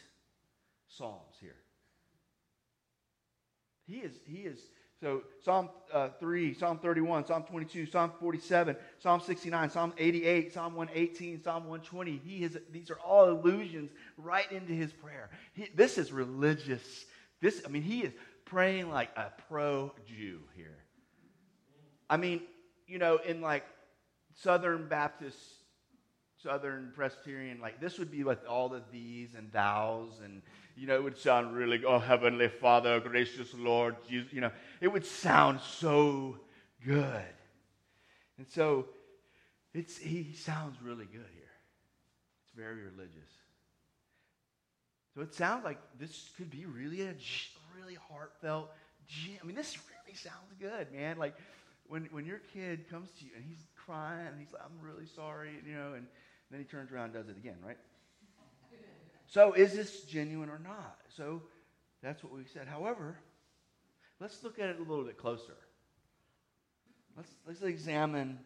psalms 0.87 1.35
here. 1.39 1.55
He 3.87 3.97
is, 3.97 4.13
he 4.25 4.39
is 4.39 4.59
so 5.01 5.23
Psalm 5.43 5.69
uh, 5.91 6.09
3, 6.19 6.53
Psalm 6.53 6.77
31, 6.77 7.25
Psalm 7.25 7.43
22, 7.43 7.87
Psalm 7.87 8.11
47, 8.19 8.75
Psalm 8.99 9.19
69, 9.19 9.69
Psalm 9.71 9.93
88, 9.97 10.53
Psalm 10.53 10.75
118, 10.75 11.43
Psalm 11.43 11.63
120. 11.63 12.21
He 12.23 12.43
is, 12.43 12.57
these 12.71 12.91
are 12.91 12.99
all 12.99 13.31
allusions 13.31 13.89
right 14.15 14.49
into 14.51 14.73
his 14.73 14.93
prayer. 14.93 15.31
He, 15.53 15.69
this 15.73 15.97
is 15.97 16.11
religious. 16.11 17.05
This, 17.41 17.63
I 17.65 17.69
mean, 17.69 17.81
he 17.81 18.01
is 18.01 18.13
praying 18.45 18.89
like 18.89 19.09
a 19.17 19.31
pro 19.49 19.91
Jew 20.05 20.41
here. 20.55 20.77
I 22.07 22.17
mean, 22.17 22.41
you 22.85 22.99
know, 22.99 23.17
in 23.17 23.41
like 23.41 23.65
Southern 24.35 24.87
Baptist, 24.87 25.37
Southern 26.43 26.91
Presbyterian, 26.95 27.59
like 27.61 27.79
this 27.79 27.99
would 27.99 28.11
be 28.11 28.23
with 28.23 28.45
all 28.45 28.69
the 28.69 28.81
these 28.91 29.35
and 29.35 29.51
thous 29.51 30.19
and 30.23 30.41
you 30.75 30.87
know, 30.87 30.95
it 30.95 31.03
would 31.03 31.17
sound 31.17 31.53
really, 31.55 31.83
oh, 31.85 31.99
Heavenly 31.99 32.47
Father, 32.47 32.99
gracious 32.99 33.53
Lord, 33.53 33.95
Jesus, 34.07 34.31
you 34.33 34.41
know, 34.41 34.51
it 34.79 34.87
would 34.87 35.05
sound 35.05 35.59
so 35.59 36.37
good. 36.85 37.21
And 38.37 38.47
so 38.47 38.87
it's, 39.73 39.97
he 39.97 40.33
sounds 40.33 40.77
really 40.81 41.05
good 41.05 41.29
here. 41.35 41.51
It's 42.43 42.55
very 42.55 42.81
religious. 42.81 43.29
So 45.13 45.21
it 45.21 45.33
sounds 45.35 45.65
like 45.65 45.77
this 45.99 46.31
could 46.37 46.49
be 46.49 46.65
really 46.65 47.01
a 47.01 47.13
really 47.77 47.97
heartfelt. 48.09 48.71
I 49.41 49.45
mean, 49.45 49.55
this 49.55 49.77
really 49.77 50.17
sounds 50.17 50.53
good, 50.59 50.91
man. 50.93 51.17
Like 51.17 51.35
when 51.87 52.07
when 52.11 52.25
your 52.25 52.39
kid 52.53 52.89
comes 52.89 53.09
to 53.19 53.25
you 53.25 53.31
and 53.35 53.43
he's 53.43 53.65
crying 53.75 54.27
and 54.27 54.39
he's 54.39 54.53
like, 54.53 54.61
"I'm 54.63 54.79
really 54.81 55.05
sorry," 55.05 55.51
you 55.67 55.75
know, 55.75 55.93
and 55.95 56.07
then 56.51 56.59
he 56.59 56.65
turns 56.65 56.91
around 56.91 57.05
and 57.05 57.13
does 57.13 57.29
it 57.29 57.37
again, 57.37 57.57
right? 57.65 57.77
So 59.27 59.53
is 59.53 59.73
this 59.73 60.01
genuine 60.01 60.49
or 60.49 60.59
not? 60.59 60.99
So 61.15 61.41
that's 62.03 62.23
what 62.23 62.33
we 62.33 62.43
said. 62.53 62.67
However, 62.67 63.17
let's 64.19 64.43
look 64.43 64.59
at 64.59 64.67
it 64.67 64.77
a 64.77 64.83
little 64.83 65.05
bit 65.05 65.17
closer. 65.17 65.55
Let's, 67.15 67.31
let's 67.47 67.61
examine 67.61 68.39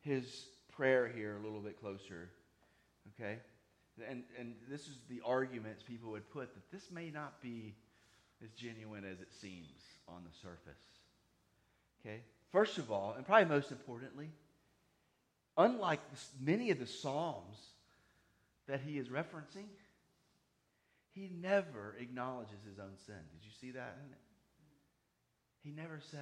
his 0.00 0.46
prayer 0.72 1.08
here 1.08 1.36
a 1.36 1.44
little 1.44 1.60
bit 1.60 1.80
closer. 1.80 2.30
Okay? 3.14 3.38
And, 4.08 4.22
and 4.38 4.54
this 4.68 4.82
is 4.82 4.98
the 5.08 5.20
arguments 5.26 5.82
people 5.82 6.12
would 6.12 6.30
put 6.30 6.54
that 6.54 6.70
this 6.70 6.90
may 6.92 7.10
not 7.10 7.42
be 7.42 7.74
as 8.42 8.50
genuine 8.52 9.04
as 9.04 9.20
it 9.20 9.32
seems 9.32 9.82
on 10.08 10.22
the 10.24 10.34
surface. 10.40 10.82
Okay? 12.00 12.20
First 12.52 12.78
of 12.78 12.90
all, 12.90 13.14
and 13.16 13.26
probably 13.26 13.46
most 13.46 13.72
importantly, 13.72 14.30
unlike 15.60 16.00
many 16.40 16.70
of 16.70 16.78
the 16.78 16.86
Psalms 16.86 17.58
that 18.66 18.80
he 18.80 18.98
is 18.98 19.08
referencing, 19.08 19.66
he 21.12 21.30
never 21.40 21.96
acknowledges 21.98 22.58
his 22.68 22.78
own 22.78 22.96
sin. 23.06 23.20
Did 23.32 23.44
you 23.44 23.52
see 23.60 23.72
that? 23.72 23.96
He 25.62 25.70
never 25.70 26.00
says, 26.10 26.20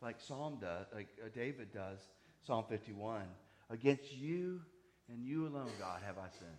like 0.00 0.20
Psalm 0.20 0.58
does, 0.60 0.86
like 0.94 1.08
uh, 1.24 1.28
David 1.34 1.72
does, 1.72 1.98
Psalm 2.46 2.64
51, 2.68 3.22
against 3.70 4.12
you 4.12 4.60
and 5.08 5.24
you 5.24 5.46
alone, 5.46 5.70
God, 5.78 6.02
have 6.06 6.18
I 6.18 6.28
sinned. 6.38 6.50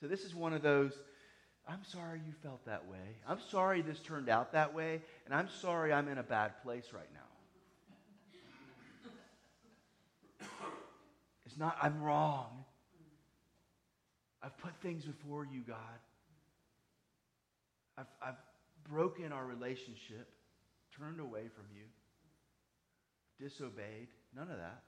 So 0.00 0.08
this 0.08 0.24
is 0.24 0.34
one 0.34 0.52
of 0.52 0.62
those, 0.62 0.92
I'm 1.68 1.84
sorry 1.84 2.20
you 2.26 2.32
felt 2.42 2.64
that 2.66 2.86
way. 2.88 3.16
I'm 3.28 3.40
sorry 3.50 3.82
this 3.82 4.00
turned 4.00 4.28
out 4.28 4.52
that 4.52 4.74
way, 4.74 5.00
and 5.26 5.34
I'm 5.34 5.48
sorry 5.60 5.92
I'm 5.92 6.08
in 6.08 6.18
a 6.18 6.22
bad 6.22 6.62
place 6.62 6.86
right 6.92 7.12
now. 7.12 7.20
It's 11.52 11.60
not, 11.60 11.76
I'm 11.82 12.00
wrong. 12.02 12.64
I've 14.42 14.56
put 14.56 14.72
things 14.82 15.04
before 15.04 15.44
you, 15.44 15.60
God. 15.60 15.76
I've, 17.98 18.06
I've 18.26 18.38
broken 18.90 19.32
our 19.32 19.44
relationship, 19.44 20.30
turned 20.98 21.20
away 21.20 21.42
from 21.54 21.66
you, 21.76 21.84
disobeyed. 23.46 24.08
None 24.34 24.50
of 24.50 24.56
that. 24.56 24.82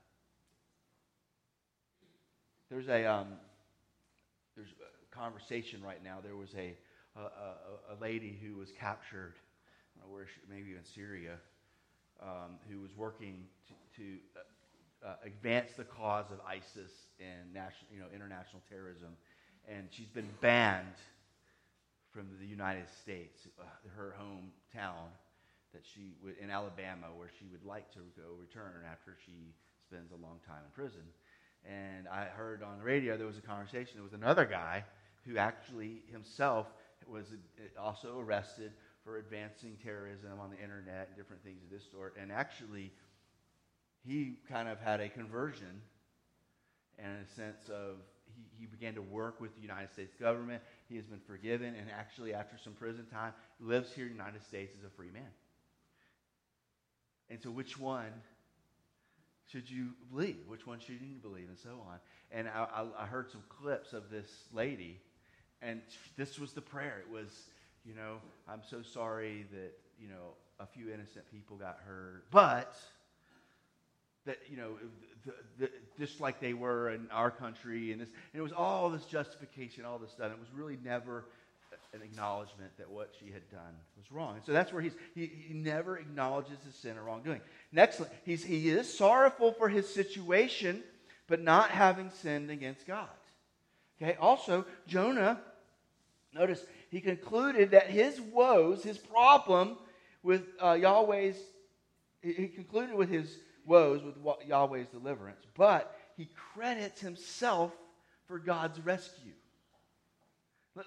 There's 2.70 2.88
a 2.88 3.04
um, 3.04 3.26
there's 4.56 4.70
a 4.70 5.14
conversation 5.14 5.82
right 5.82 6.02
now. 6.02 6.20
There 6.24 6.34
was 6.36 6.48
a 6.56 6.74
a, 7.14 7.20
a, 7.20 7.94
a 7.94 7.96
lady 8.00 8.38
who 8.42 8.56
was 8.56 8.70
captured, 8.80 9.34
where 10.10 10.24
she, 10.24 10.40
maybe 10.48 10.70
in 10.70 10.84
Syria, 10.94 11.34
um, 12.22 12.56
who 12.70 12.80
was 12.80 12.90
working 12.96 13.44
to, 13.68 14.02
to 14.02 14.18
uh, 15.04 15.08
uh, 15.08 15.14
advance 15.24 15.72
the 15.76 15.84
cause 15.84 16.26
of 16.30 16.38
ISIS 16.46 16.90
and 17.20 17.52
national, 17.52 17.90
you 17.92 18.00
know, 18.00 18.06
international 18.14 18.62
terrorism 18.68 19.16
and 19.68 19.88
she's 19.90 20.08
been 20.08 20.28
banned 20.40 20.96
from 22.12 22.26
the 22.40 22.46
United 22.46 22.88
States, 23.02 23.48
uh, 23.58 23.64
her 23.96 24.14
hometown 24.20 25.08
that 25.72 25.82
she 25.82 26.14
would, 26.22 26.36
in 26.38 26.50
Alabama, 26.50 27.06
where 27.16 27.28
she 27.38 27.46
would 27.50 27.64
like 27.64 27.90
to 27.92 28.00
go 28.16 28.28
return 28.38 28.82
after 28.90 29.16
she 29.26 29.54
spends 29.88 30.12
a 30.12 30.22
long 30.22 30.38
time 30.46 30.62
in 30.64 30.70
prison. 30.72 31.02
And 31.64 32.06
I 32.08 32.24
heard 32.26 32.62
on 32.62 32.78
the 32.78 32.84
radio 32.84 33.16
there 33.16 33.26
was 33.26 33.38
a 33.38 33.42
conversation. 33.42 33.94
There 33.94 34.04
was 34.04 34.12
another 34.12 34.44
guy 34.44 34.84
who 35.26 35.38
actually 35.38 36.02
himself 36.12 36.66
was 37.08 37.26
also 37.80 38.20
arrested 38.20 38.72
for 39.02 39.16
advancing 39.16 39.76
terrorism 39.82 40.38
on 40.40 40.50
the 40.50 40.62
internet 40.62 41.08
and 41.08 41.16
different 41.16 41.42
things 41.42 41.62
of 41.64 41.70
this 41.70 41.82
sort. 41.90 42.16
And 42.20 42.30
actually, 42.30 42.92
he 44.06 44.34
kind 44.48 44.68
of 44.68 44.80
had 44.80 45.00
a 45.00 45.08
conversion 45.08 45.80
and 46.98 47.08
a 47.22 47.34
sense 47.34 47.68
of 47.68 47.96
he, 48.26 48.42
he 48.58 48.66
began 48.66 48.94
to 48.94 49.02
work 49.02 49.40
with 49.40 49.54
the 49.54 49.62
United 49.62 49.92
States 49.92 50.14
government. 50.14 50.62
He 50.88 50.96
has 50.96 51.06
been 51.06 51.20
forgiven, 51.26 51.74
and 51.74 51.88
actually, 51.90 52.34
after 52.34 52.56
some 52.62 52.72
prison 52.72 53.06
time, 53.10 53.32
lives 53.60 53.92
here 53.92 54.06
in 54.06 54.12
the 54.12 54.16
United 54.16 54.44
States 54.44 54.74
as 54.78 54.84
a 54.84 54.90
free 54.90 55.10
man. 55.12 55.22
And 57.30 57.40
so, 57.42 57.50
which 57.50 57.78
one 57.78 58.12
should 59.50 59.70
you 59.70 59.90
believe? 60.10 60.38
Which 60.48 60.66
one 60.66 60.80
should 60.80 61.00
you 61.00 61.16
believe? 61.22 61.48
And 61.48 61.58
so 61.58 61.70
on. 61.88 61.98
And 62.30 62.48
I, 62.48 62.66
I, 62.74 63.04
I 63.04 63.06
heard 63.06 63.30
some 63.30 63.42
clips 63.48 63.92
of 63.92 64.10
this 64.10 64.28
lady, 64.52 65.00
and 65.62 65.80
this 66.16 66.38
was 66.38 66.52
the 66.52 66.60
prayer. 66.60 67.02
It 67.06 67.12
was, 67.12 67.28
you 67.84 67.94
know, 67.94 68.16
I'm 68.48 68.62
so 68.68 68.82
sorry 68.82 69.46
that, 69.52 69.72
you 69.98 70.08
know, 70.08 70.34
a 70.60 70.66
few 70.66 70.92
innocent 70.92 71.30
people 71.30 71.56
got 71.56 71.78
hurt, 71.86 72.24
but 72.30 72.76
that 74.26 74.38
you 74.48 74.56
know 74.56 74.70
the, 75.24 75.32
the, 75.58 75.70
just 75.98 76.20
like 76.20 76.40
they 76.40 76.54
were 76.54 76.90
in 76.90 77.08
our 77.10 77.30
country 77.30 77.92
and 77.92 78.00
this 78.00 78.08
and 78.32 78.40
it 78.40 78.42
was 78.42 78.52
all 78.52 78.90
this 78.90 79.04
justification 79.04 79.84
all 79.84 79.98
this 79.98 80.10
stuff. 80.10 80.30
It 80.30 80.38
was 80.38 80.48
really 80.54 80.78
never 80.84 81.24
an 81.92 82.02
acknowledgement 82.02 82.76
that 82.78 82.90
what 82.90 83.12
she 83.18 83.30
had 83.30 83.48
done 83.50 83.74
was 83.96 84.10
wrong. 84.10 84.36
And 84.36 84.44
so 84.44 84.52
that's 84.52 84.72
where 84.72 84.82
he's 84.82 84.94
he, 85.14 85.26
he 85.26 85.54
never 85.54 85.96
acknowledges 85.96 86.58
his 86.64 86.74
sin 86.74 86.96
or 86.96 87.04
wrongdoing. 87.04 87.40
Next 87.72 88.00
he's, 88.24 88.44
he 88.44 88.68
is 88.68 88.92
sorrowful 88.92 89.52
for 89.52 89.68
his 89.68 89.92
situation 89.92 90.82
but 91.26 91.40
not 91.40 91.70
having 91.70 92.10
sinned 92.10 92.50
against 92.50 92.86
god. 92.86 93.08
Okay 94.00 94.16
also 94.20 94.64
jonah 94.86 95.40
notice 96.34 96.64
he 96.90 97.00
concluded 97.00 97.72
that 97.72 97.88
his 97.88 98.20
woes 98.20 98.82
his 98.82 98.98
problem 98.98 99.76
with 100.22 100.42
uh, 100.60 100.72
yahweh's 100.72 101.36
he 102.22 102.48
concluded 102.48 102.94
with 102.94 103.10
his 103.10 103.38
woes 103.66 104.02
with 104.02 104.14
Yahweh's 104.46 104.88
deliverance, 104.88 105.40
but 105.56 105.96
he 106.16 106.28
credits 106.54 107.00
himself 107.00 107.72
for 108.26 108.38
God's 108.38 108.80
rescue. 108.80 109.32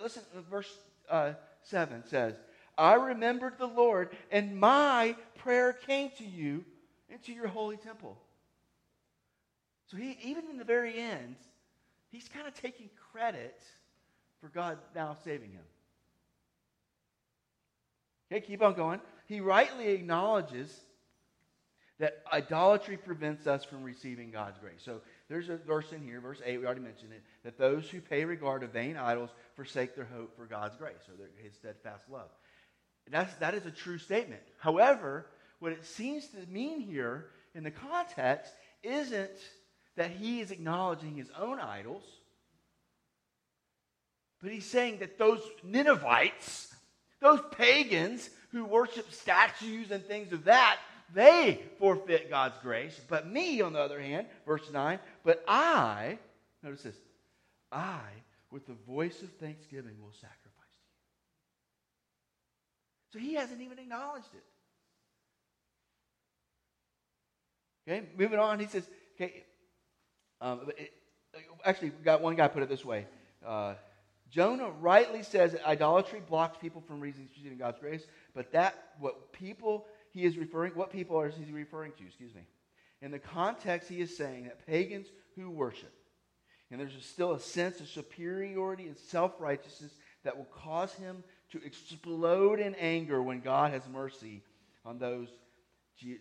Listen, 0.01 0.23
verse 0.49 0.71
uh, 1.09 1.33
7 1.63 2.03
says, 2.07 2.35
I 2.77 2.93
remembered 2.95 3.57
the 3.57 3.67
Lord, 3.67 4.15
and 4.31 4.59
my 4.59 5.15
prayer 5.37 5.73
came 5.73 6.11
to 6.17 6.23
you 6.23 6.63
into 7.09 7.33
your 7.33 7.47
holy 7.47 7.77
temple. 7.77 8.17
So 9.89 9.97
he, 9.97 10.17
even 10.23 10.49
in 10.49 10.57
the 10.57 10.65
very 10.65 10.99
end, 10.99 11.37
he's 12.11 12.27
kind 12.27 12.47
of 12.47 12.53
taking 12.53 12.89
credit 13.11 13.59
for 14.41 14.49
God 14.49 14.77
now 14.93 15.15
saving 15.23 15.51
him. 15.51 15.63
Okay, 18.31 18.45
keep 18.45 18.61
on 18.61 18.73
going. 18.73 18.99
He 19.25 19.39
rightly 19.39 19.89
acknowledges 19.89 20.77
that 21.99 22.23
idolatry 22.31 22.95
prevents 22.95 23.47
us 23.47 23.63
from 23.63 23.83
receiving 23.83 24.29
God's 24.29 24.59
grace. 24.59 24.81
So 24.83 25.01
there's 25.29 25.49
a 25.49 25.57
verse 25.57 25.91
in 25.91 26.03
here, 26.03 26.21
verse 26.21 26.41
8, 26.45 26.59
we 26.59 26.65
already 26.65 26.81
mentioned 26.81 27.11
it, 27.11 27.23
that 27.43 27.57
those 27.57 27.89
who 27.89 28.01
pay 28.01 28.23
regard 28.23 28.61
to 28.61 28.67
vain 28.67 28.97
idols 28.97 29.31
forsake 29.55 29.95
their 29.95 30.05
hope 30.05 30.35
for 30.35 30.45
God's 30.45 30.75
grace, 30.75 31.07
or 31.09 31.17
their, 31.17 31.29
his 31.43 31.55
steadfast 31.55 32.03
love. 32.11 32.29
That's, 33.09 33.33
that 33.35 33.55
is 33.55 33.65
a 33.65 33.71
true 33.71 33.97
statement. 33.97 34.41
However, 34.59 35.27
what 35.59 35.71
it 35.71 35.85
seems 35.85 36.27
to 36.27 36.45
mean 36.51 36.81
here 36.81 37.27
in 37.55 37.63
the 37.63 37.71
context 37.71 38.53
isn't 38.83 39.31
that 39.95 40.11
he 40.11 40.39
is 40.39 40.51
acknowledging 40.51 41.15
his 41.15 41.31
own 41.37 41.59
idols, 41.59 42.03
but 44.41 44.51
he's 44.51 44.65
saying 44.65 44.99
that 44.99 45.17
those 45.17 45.41
Ninevites, 45.63 46.75
those 47.19 47.39
pagans 47.51 48.29
who 48.51 48.65
worship 48.65 49.11
statues 49.11 49.89
and 49.89 50.05
things 50.05 50.31
of 50.31 50.43
that, 50.43 50.77
they 51.13 51.61
forfeit 51.79 52.29
God's 52.29 52.57
grace. 52.61 52.99
But 53.07 53.27
me, 53.27 53.61
on 53.61 53.73
the 53.73 53.79
other 53.79 53.99
hand, 53.99 54.27
verse 54.45 54.69
9, 54.71 54.99
but 55.23 55.43
I, 55.47 56.19
notice 56.63 56.83
this, 56.83 56.95
I, 57.71 58.01
with 58.51 58.67
the 58.67 58.75
voice 58.87 59.21
of 59.21 59.29
thanksgiving, 59.33 59.95
will 60.01 60.13
sacrifice 60.13 60.37
to 63.11 63.19
you. 63.19 63.25
So 63.25 63.29
he 63.29 63.35
hasn't 63.35 63.61
even 63.61 63.79
acknowledged 63.79 64.33
it. 64.33 64.43
Okay, 67.89 68.05
moving 68.17 68.39
on, 68.39 68.59
he 68.59 68.67
says, 68.67 68.83
okay, 69.15 69.45
um, 70.41 70.69
it, 70.77 70.91
actually, 71.63 71.91
got 72.03 72.21
one 72.21 72.35
guy 72.35 72.47
put 72.47 72.63
it 72.63 72.69
this 72.69 72.83
way. 72.83 73.05
Uh, 73.45 73.75
Jonah 74.29 74.69
rightly 74.81 75.23
says 75.23 75.53
that 75.53 75.65
idolatry 75.65 76.21
blocks 76.27 76.57
people 76.57 76.81
from 76.85 76.99
receiving 76.99 77.57
God's 77.57 77.79
grace, 77.79 78.03
but 78.35 78.51
that 78.51 78.75
what 78.99 79.31
people 79.31 79.85
he 80.17 80.25
is 80.25 80.37
referring, 80.37 80.71
what 80.73 80.91
people 80.91 81.21
is 81.21 81.35
he 81.35 81.53
referring 81.53 81.91
to? 81.97 82.03
Excuse 82.05 82.33
me. 82.33 82.41
In 83.01 83.11
the 83.11 83.19
context, 83.19 83.87
he 83.87 84.01
is 84.01 84.17
saying 84.17 84.45
that 84.45 84.65
pagans 84.65 85.07
who 85.35 85.51
worship, 85.51 85.93
and 86.71 86.79
there's 86.79 86.93
still 87.05 87.33
a 87.33 87.39
sense 87.39 87.79
of 87.79 87.87
superiority 87.87 88.87
and 88.87 88.97
self 88.97 89.33
righteousness 89.39 89.91
that 90.23 90.35
will 90.35 90.45
cause 90.45 90.91
him 90.93 91.23
to 91.51 91.63
explode 91.63 92.59
in 92.59 92.73
anger 92.75 93.21
when 93.21 93.41
God 93.41 93.71
has 93.71 93.83
mercy 93.91 94.41
on 94.83 94.97
those 94.97 95.27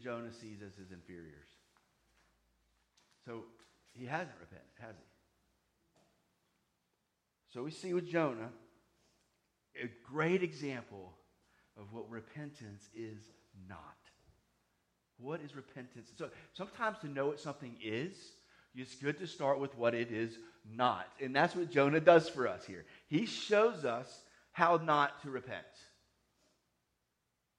Jonah 0.03 0.33
sees 0.33 0.61
as 0.63 0.75
his 0.77 0.93
inferiors. 0.93 1.49
So 3.25 3.45
he 3.93 4.05
hasn't 4.05 4.37
repented, 4.39 4.69
has 4.81 4.95
he? 4.97 5.05
So 7.53 7.63
we 7.63 7.71
see 7.71 7.95
with 7.95 8.09
Jonah 8.09 8.51
a 9.83 9.91
great 10.07 10.43
example 10.43 11.15
of 11.79 11.93
what 11.93 12.09
repentance 12.11 12.89
is 12.95 13.23
not. 13.69 13.79
What 15.19 15.41
is 15.41 15.55
repentance? 15.57 16.11
So 16.17 16.29
sometimes 16.53 16.99
to 17.01 17.09
know 17.09 17.27
what 17.29 17.41
something 17.41 17.77
is, 17.83 18.15
it's 18.75 18.95
good 18.95 19.19
to 19.19 19.27
start 19.27 19.59
with 19.59 19.77
what 19.79 19.95
it 19.95 20.13
is 20.13 20.37
not. 20.71 21.07
And 21.21 21.35
that's 21.35 21.57
what 21.57 21.71
Jonah 21.71 22.01
does 22.01 22.29
for 22.29 22.47
us 22.47 22.65
here. 22.65 22.85
He 23.09 23.25
shows 23.25 23.85
us 23.85 24.23
how 24.53 24.81
not 24.83 25.23
to 25.23 25.31
repent. 25.31 25.65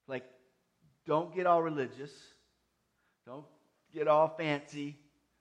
Like, 0.07 0.23
don't 1.05 1.33
get 1.35 1.47
all 1.47 1.63
religious. 1.63 2.11
Don't 3.25 3.45
get 3.93 4.07
all 4.07 4.29
fancy, 4.37 4.95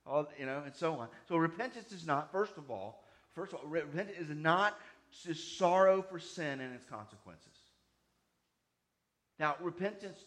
all 0.05 0.27
you 0.39 0.47
know, 0.47 0.63
and 0.65 0.75
so 0.75 0.95
on. 0.95 1.09
So 1.29 1.37
repentance 1.37 1.93
is 1.93 2.07
not, 2.07 2.33
first 2.33 2.57
of 2.57 2.71
all, 2.71 3.05
first 3.35 3.53
of 3.53 3.61
all, 3.61 3.69
repentance 3.69 4.19
is 4.19 4.37
not 4.37 4.79
just 5.25 5.59
sorrow 5.59 6.03
for 6.03 6.19
sin 6.19 6.61
and 6.61 6.75
its 6.75 6.85
consequences. 6.85 7.53
Now, 9.39 9.57
repentance 9.61 10.19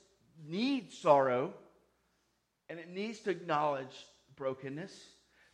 needs 0.48 0.98
sorrow 0.98 1.54
and 2.70 2.80
it 2.80 2.90
needs 2.90 3.20
to 3.22 3.32
acknowledge 3.32 4.06
brokenness, 4.36 4.94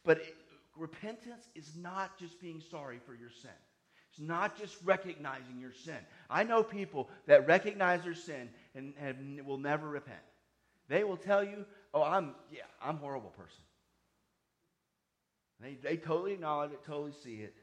but 0.04 0.18
it, 0.18 0.36
repentance 0.78 1.48
is 1.56 1.72
not 1.76 2.18
just 2.20 2.40
being 2.42 2.62
sorry 2.70 3.00
for 3.06 3.14
your 3.14 3.30
sin. 3.30 3.52
It's 4.12 4.20
not 4.20 4.58
just 4.58 4.78
recognizing 4.86 5.60
your 5.60 5.74
sin. 5.74 5.98
I 6.30 6.44
know 6.44 6.64
people 6.64 7.10
that 7.28 7.48
recognize 7.48 8.04
their 8.04 8.16
sin 8.16 8.50
and, 8.74 8.94
and 9.00 9.46
will 9.46 9.58
never 9.58 9.88
repent. 9.88 10.20
They 10.88 11.04
will 11.04 11.18
tell 11.18 11.44
you, 11.44 11.66
"Oh, 11.94 12.04
I'm 12.04 12.36
yeah, 12.52 12.62
I'm 12.82 12.96
a 12.96 13.00
horrible 13.00 13.32
person." 13.32 13.64
They 15.60 15.76
they 15.76 15.98
totally 15.98 16.34
acknowledge 16.34 16.72
it, 16.72 16.84
totally 16.86 17.12
see 17.24 17.42
it. 17.42 17.56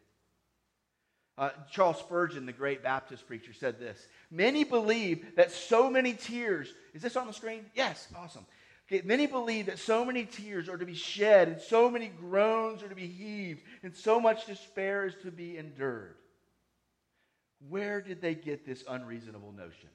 Uh, 1.39 1.51
Charles 1.71 1.99
Spurgeon, 1.99 2.45
the 2.45 2.53
great 2.53 2.83
Baptist 2.83 3.27
preacher, 3.27 3.53
said 3.53 3.79
this 3.79 4.07
Many 4.31 4.65
believe 4.65 5.37
that 5.37 5.51
so 5.51 5.91
many 5.91 6.13
tears, 6.13 6.73
is 6.95 7.03
this 7.03 7.17
on 7.17 7.27
the 7.27 7.33
screen? 7.33 7.65
Yes, 7.75 8.09
awesome. 8.17 8.47
Okay, 8.87 9.03
many 9.07 9.27
believe 9.27 9.67
that 9.67 9.79
so 9.79 10.05
many 10.05 10.25
tears 10.27 10.69
are 10.69 10.77
to 10.77 10.85
be 10.85 10.95
shed, 10.95 11.49
and 11.49 11.61
so 11.61 11.89
many 11.89 12.09
groans 12.09 12.83
are 12.83 12.89
to 12.89 12.95
be 12.95 13.07
heaved, 13.07 13.63
and 13.83 13.95
so 13.97 14.21
much 14.21 14.47
despair 14.47 15.07
is 15.07 15.15
to 15.23 15.31
be 15.31 15.57
endured. 15.57 16.17
Where 17.69 18.01
did 18.03 18.21
they 18.21 18.35
get 18.35 18.67
this 18.67 18.85
unreasonable 18.89 19.53
notion? 19.53 19.89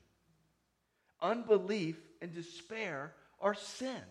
Unbelief 1.21 1.97
and 2.21 2.33
despair 2.33 3.13
are 3.39 3.53
sins. 3.53 4.01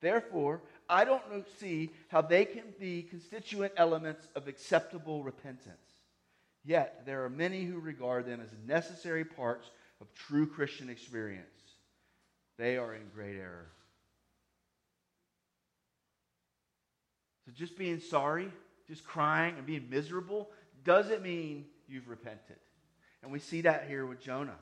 Therefore, 0.00 0.62
I 0.88 1.04
don't 1.04 1.22
see 1.58 1.90
how 2.08 2.20
they 2.20 2.44
can 2.44 2.64
be 2.78 3.02
constituent 3.02 3.72
elements 3.76 4.28
of 4.34 4.48
acceptable 4.48 5.22
repentance. 5.22 5.78
Yet, 6.64 7.02
there 7.04 7.24
are 7.24 7.30
many 7.30 7.64
who 7.64 7.78
regard 7.78 8.26
them 8.26 8.40
as 8.40 8.48
necessary 8.66 9.24
parts 9.24 9.70
of 10.00 10.12
true 10.14 10.46
Christian 10.46 10.88
experience. 10.88 11.46
They 12.58 12.76
are 12.76 12.94
in 12.94 13.02
great 13.14 13.36
error. 13.36 13.66
So, 17.44 17.52
just 17.54 17.76
being 17.76 18.00
sorry, 18.00 18.50
just 18.88 19.04
crying, 19.04 19.56
and 19.56 19.66
being 19.66 19.88
miserable 19.90 20.48
doesn't 20.84 21.22
mean 21.22 21.66
you've 21.86 22.08
repented. 22.08 22.56
And 23.22 23.30
we 23.30 23.38
see 23.38 23.62
that 23.62 23.86
here 23.88 24.06
with 24.06 24.20
Jonah. 24.20 24.56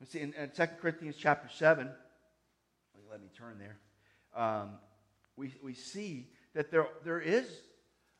We 0.00 0.06
see 0.06 0.20
in, 0.20 0.32
in 0.34 0.50
2 0.50 0.66
Corinthians 0.80 1.16
chapter 1.18 1.48
7, 1.48 1.88
let 3.10 3.20
me 3.20 3.28
turn 3.36 3.58
there. 3.58 3.78
Um, 4.34 4.70
we, 5.38 5.54
we 5.62 5.74
see 5.74 6.26
that 6.54 6.70
there, 6.70 6.88
there 7.04 7.20
is 7.20 7.46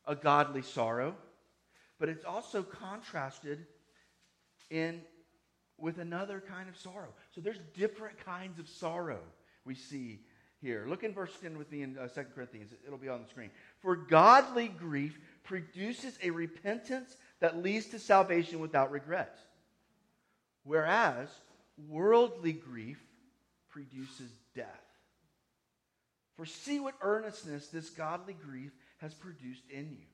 a 0.05 0.15
godly 0.15 0.61
sorrow, 0.61 1.15
but 1.99 2.09
it's 2.09 2.25
also 2.25 2.63
contrasted 2.63 3.65
in 4.69 5.01
with 5.77 5.99
another 5.99 6.41
kind 6.47 6.69
of 6.69 6.77
sorrow. 6.77 7.09
So 7.35 7.41
there's 7.41 7.59
different 7.75 8.23
kinds 8.25 8.59
of 8.59 8.67
sorrow 8.67 9.19
we 9.65 9.75
see 9.75 10.19
here. 10.61 10.85
Look 10.87 11.03
in 11.03 11.13
verse 11.13 11.31
10 11.41 11.57
with 11.57 11.71
me 11.71 11.83
in 11.83 11.97
uh, 11.97 12.07
2 12.07 12.25
Corinthians. 12.35 12.73
It'll 12.85 12.97
be 12.97 13.09
on 13.09 13.21
the 13.21 13.29
screen. 13.29 13.49
For 13.81 13.95
godly 13.95 14.67
grief 14.67 15.17
produces 15.43 16.17
a 16.23 16.29
repentance 16.31 17.15
that 17.39 17.61
leads 17.61 17.87
to 17.87 17.99
salvation 17.99 18.59
without 18.59 18.91
regret, 18.91 19.37
whereas 20.63 21.29
worldly 21.87 22.53
grief 22.53 23.01
produces 23.69 24.31
death. 24.55 24.88
For 26.39 26.45
see 26.45 26.79
what 26.79 26.95
earnestness 27.01 27.67
this 27.67 27.89
godly 27.89 28.33
grief 28.33 28.71
has 28.99 29.13
produced 29.13 29.63
in 29.69 29.89
you. 29.91 30.05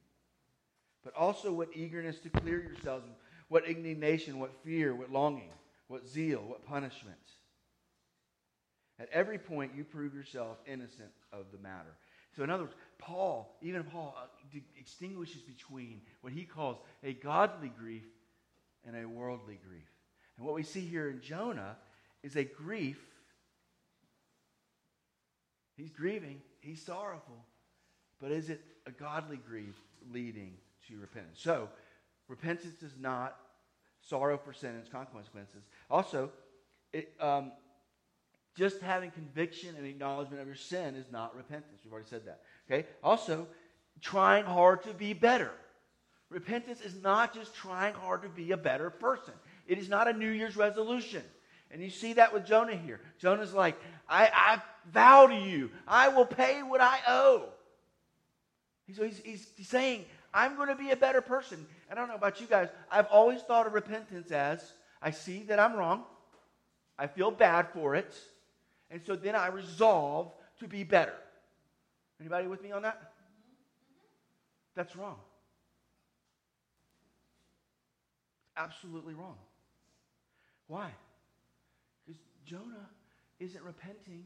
But 1.03 1.13
also 1.15 1.53
what 1.53 1.69
eagerness 1.75 2.17
to 2.21 2.29
clear 2.29 2.59
yourselves, 2.63 3.05
what 3.47 3.67
indignation, 3.67 4.39
what 4.39 4.51
fear, 4.63 4.95
what 4.95 5.11
longing, 5.11 5.51
what 5.87 6.07
zeal, 6.07 6.41
what 6.47 6.65
punishment. 6.65 7.19
At 8.97 9.07
every 9.13 9.37
point, 9.37 9.73
you 9.75 9.83
prove 9.83 10.15
yourself 10.15 10.57
innocent 10.65 11.11
of 11.31 11.51
the 11.51 11.59
matter. 11.59 11.95
So, 12.35 12.43
in 12.43 12.49
other 12.49 12.63
words, 12.63 12.75
Paul, 12.97 13.59
even 13.61 13.83
Paul, 13.83 14.15
uh, 14.19 14.59
extinguishes 14.79 15.43
between 15.43 16.01
what 16.21 16.33
he 16.33 16.43
calls 16.43 16.77
a 17.03 17.13
godly 17.13 17.69
grief 17.69 18.05
and 18.83 18.95
a 18.95 19.07
worldly 19.07 19.59
grief. 19.69 19.91
And 20.37 20.45
what 20.47 20.55
we 20.55 20.63
see 20.63 20.81
here 20.81 21.07
in 21.07 21.21
Jonah 21.21 21.77
is 22.23 22.35
a 22.35 22.45
grief. 22.45 22.97
He's 25.75 25.89
grieving, 25.89 26.41
he's 26.59 26.81
sorrowful, 26.81 27.45
but 28.21 28.31
is 28.31 28.49
it 28.49 28.61
a 28.85 28.91
godly 28.91 29.37
grief 29.37 29.75
leading 30.11 30.53
to 30.87 30.99
repentance? 30.99 31.39
So, 31.41 31.69
repentance 32.27 32.81
is 32.81 32.93
not 32.99 33.35
sorrow 34.01 34.37
for 34.37 34.53
sin 34.53 34.69
and 34.69 34.79
its 34.79 34.89
consequences. 34.89 35.63
Also, 35.89 36.31
it, 36.93 37.13
um, 37.19 37.51
just 38.55 38.79
having 38.81 39.11
conviction 39.11 39.75
and 39.77 39.85
acknowledgement 39.85 40.41
of 40.41 40.47
your 40.47 40.55
sin 40.55 40.95
is 40.95 41.11
not 41.11 41.35
repentance. 41.35 41.81
We've 41.83 41.91
already 41.91 42.07
said 42.09 42.25
that. 42.25 42.41
Okay? 42.69 42.87
Also, 43.03 43.47
trying 44.01 44.45
hard 44.45 44.83
to 44.83 44.93
be 44.93 45.13
better. 45.13 45.51
Repentance 46.29 46.81
is 46.81 46.95
not 47.01 47.33
just 47.33 47.53
trying 47.53 47.93
hard 47.93 48.23
to 48.23 48.29
be 48.29 48.51
a 48.51 48.57
better 48.57 48.89
person. 48.89 49.33
It 49.67 49.77
is 49.77 49.89
not 49.89 50.07
a 50.07 50.13
New 50.13 50.29
Year's 50.29 50.55
resolution. 50.55 51.23
And 51.75 51.83
you 51.83 51.89
see 51.89 52.13
that 52.13 52.33
with 52.33 52.45
Jonah 52.45 52.77
here. 52.77 53.01
Jonah's 53.19 53.53
like, 53.53 53.75
I, 54.07 54.31
I 54.33 54.61
vow 54.93 55.27
to 55.27 55.35
you, 55.35 55.71
I 55.85 56.07
will 56.07 56.25
pay 56.25 56.63
what 56.63 56.79
I 56.79 56.99
owe. 57.05 57.49
So 58.95 59.03
he's, 59.03 59.19
he's, 59.57 59.67
saying, 59.67 60.05
I'm 60.33 60.55
going 60.55 60.69
to 60.69 60.75
be 60.75 60.91
a 60.91 60.95
better 60.95 61.19
person. 61.19 61.67
I 61.91 61.95
don't 61.95 62.07
know 62.07 62.15
about 62.15 62.39
you 62.39 62.47
guys. 62.47 62.69
I've 62.89 63.07
always 63.07 63.41
thought 63.41 63.67
of 63.67 63.73
repentance 63.73 64.31
as 64.31 64.71
I 65.01 65.11
see 65.11 65.43
that 65.49 65.59
I'm 65.59 65.75
wrong. 65.75 66.05
I 66.97 67.07
feel 67.07 67.29
bad 67.29 67.67
for 67.73 67.93
it. 67.93 68.15
And 68.89 69.01
so 69.05 69.17
then 69.17 69.35
I 69.35 69.47
resolve 69.47 70.31
to 70.61 70.69
be 70.69 70.85
better. 70.85 71.15
Anybody 72.21 72.47
with 72.47 72.63
me 72.63 72.71
on 72.71 72.83
that? 72.83 73.11
That's 74.75 74.95
wrong. 74.95 75.17
Absolutely 78.55 79.13
wrong. 79.13 79.35
Why? 80.67 80.91
Jonah 82.45 82.89
isn't 83.39 83.63
repenting 83.63 84.25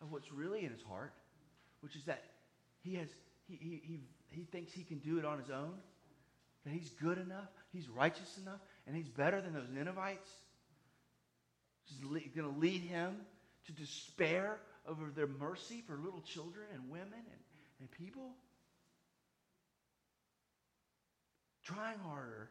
of 0.00 0.12
what's 0.12 0.30
really 0.32 0.64
in 0.64 0.70
his 0.70 0.82
heart, 0.82 1.12
which 1.80 1.96
is 1.96 2.04
that 2.04 2.22
he 2.82 2.94
has 2.96 3.08
he, 3.48 3.56
he, 3.56 3.82
he, 3.84 4.00
he 4.30 4.44
thinks 4.44 4.72
he 4.72 4.84
can 4.84 4.98
do 4.98 5.18
it 5.18 5.24
on 5.24 5.38
his 5.38 5.50
own, 5.50 5.74
that 6.64 6.72
he's 6.72 6.90
good 6.90 7.18
enough, 7.18 7.48
he's 7.72 7.88
righteous 7.88 8.38
enough, 8.38 8.60
and 8.86 8.96
he's 8.96 9.08
better 9.08 9.40
than 9.40 9.52
those 9.52 9.68
Ninevites. 9.72 10.30
He's 11.84 12.00
going 12.00 12.52
to 12.52 12.58
lead 12.60 12.82
him 12.82 13.16
to 13.66 13.72
despair 13.72 14.58
over 14.86 15.10
their 15.14 15.26
mercy 15.26 15.82
for 15.86 15.96
little 15.96 16.20
children 16.20 16.66
and 16.72 16.90
women 16.90 17.08
and, 17.12 17.40
and 17.80 17.90
people? 17.90 18.30
Trying 21.64 21.98
harder 21.98 22.50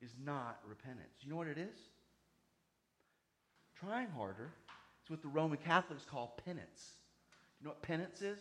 is 0.00 0.10
not 0.24 0.58
repentance. 0.68 1.14
You 1.20 1.30
know 1.30 1.36
what 1.36 1.46
it 1.46 1.58
is? 1.58 1.78
Trying 3.84 4.08
harder 4.10 4.50
is 5.04 5.10
what 5.10 5.22
the 5.22 5.28
Roman 5.28 5.58
Catholics 5.58 6.04
call 6.08 6.38
penance. 6.44 6.92
You 7.60 7.66
know 7.66 7.70
what 7.70 7.82
penance 7.82 8.22
is? 8.22 8.38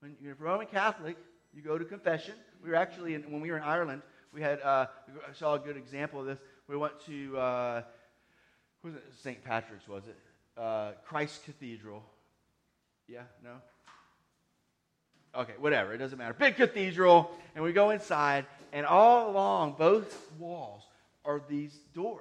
When 0.00 0.16
you're 0.20 0.32
a 0.32 0.36
Roman 0.36 0.66
Catholic, 0.66 1.16
you 1.52 1.62
go 1.62 1.78
to 1.78 1.84
confession. 1.84 2.34
We 2.62 2.70
were 2.70 2.76
actually, 2.76 3.14
in, 3.14 3.22
when 3.30 3.40
we 3.40 3.50
were 3.50 3.56
in 3.56 3.62
Ireland, 3.62 4.02
we 4.32 4.40
had, 4.40 4.60
uh, 4.62 4.86
I 5.28 5.32
saw 5.32 5.54
a 5.54 5.58
good 5.58 5.76
example 5.76 6.20
of 6.20 6.26
this. 6.26 6.38
We 6.68 6.76
went 6.76 6.94
to, 7.06 7.38
uh, 7.38 7.82
was 8.82 8.94
it 8.94 9.04
St. 9.22 9.42
Patrick's, 9.44 9.86
was 9.86 10.04
it? 10.06 10.16
uh, 10.56 10.92
Christ 11.04 11.44
Cathedral. 11.44 12.02
Yeah? 13.08 13.22
No? 13.42 13.56
Okay, 15.36 15.54
whatever. 15.58 15.92
It 15.92 15.98
doesn't 15.98 16.16
matter. 16.16 16.34
Big 16.34 16.56
cathedral. 16.56 17.30
And 17.54 17.64
we 17.64 17.72
go 17.72 17.90
inside, 17.90 18.46
and 18.72 18.86
all 18.86 19.30
along 19.30 19.74
both 19.78 20.30
walls 20.38 20.82
are 21.24 21.42
these 21.48 21.76
doors. 21.92 22.20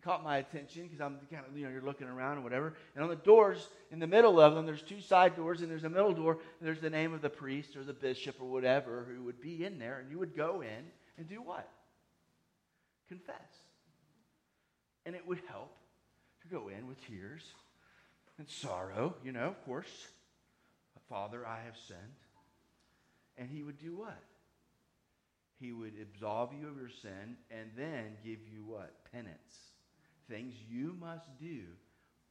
It 0.00 0.04
caught 0.04 0.24
my 0.24 0.38
attention 0.38 0.84
because 0.84 1.00
I'm 1.00 1.18
kind 1.30 1.44
of, 1.46 1.56
you 1.56 1.64
know, 1.64 1.70
you're 1.70 1.82
looking 1.82 2.06
around 2.06 2.38
or 2.38 2.40
whatever. 2.40 2.74
And 2.94 3.04
on 3.04 3.10
the 3.10 3.16
doors, 3.16 3.68
in 3.90 3.98
the 3.98 4.06
middle 4.06 4.40
of 4.40 4.54
them, 4.54 4.64
there's 4.64 4.82
two 4.82 5.00
side 5.00 5.36
doors, 5.36 5.60
and 5.60 5.70
there's 5.70 5.84
a 5.84 5.90
middle 5.90 6.14
door, 6.14 6.32
and 6.32 6.66
there's 6.66 6.80
the 6.80 6.88
name 6.88 7.12
of 7.12 7.20
the 7.20 7.28
priest 7.28 7.76
or 7.76 7.84
the 7.84 7.92
bishop 7.92 8.36
or 8.40 8.46
whatever 8.46 9.06
who 9.14 9.24
would 9.24 9.40
be 9.40 9.64
in 9.64 9.78
there. 9.78 9.98
And 9.98 10.10
you 10.10 10.18
would 10.18 10.34
go 10.34 10.62
in 10.62 10.86
and 11.18 11.28
do 11.28 11.42
what? 11.42 11.68
Confess. 13.08 13.34
And 15.04 15.14
it 15.14 15.26
would 15.26 15.40
help 15.48 15.76
to 16.42 16.48
go 16.48 16.68
in 16.68 16.86
with 16.86 17.06
tears 17.06 17.42
and 18.38 18.48
sorrow, 18.48 19.14
you 19.22 19.32
know, 19.32 19.48
of 19.48 19.64
course. 19.66 20.08
Father, 21.08 21.46
I 21.46 21.60
have 21.64 21.76
sinned. 21.88 21.98
And 23.36 23.50
he 23.50 23.62
would 23.62 23.78
do 23.78 23.96
what? 23.96 24.22
He 25.58 25.72
would 25.72 25.92
absolve 26.00 26.54
you 26.58 26.68
of 26.68 26.76
your 26.76 26.88
sin 27.02 27.36
and 27.50 27.70
then 27.76 28.16
give 28.24 28.38
you 28.50 28.64
what? 28.66 28.94
Penance. 29.12 29.69
Things 30.30 30.54
you 30.70 30.96
must 30.98 31.26
do 31.38 31.60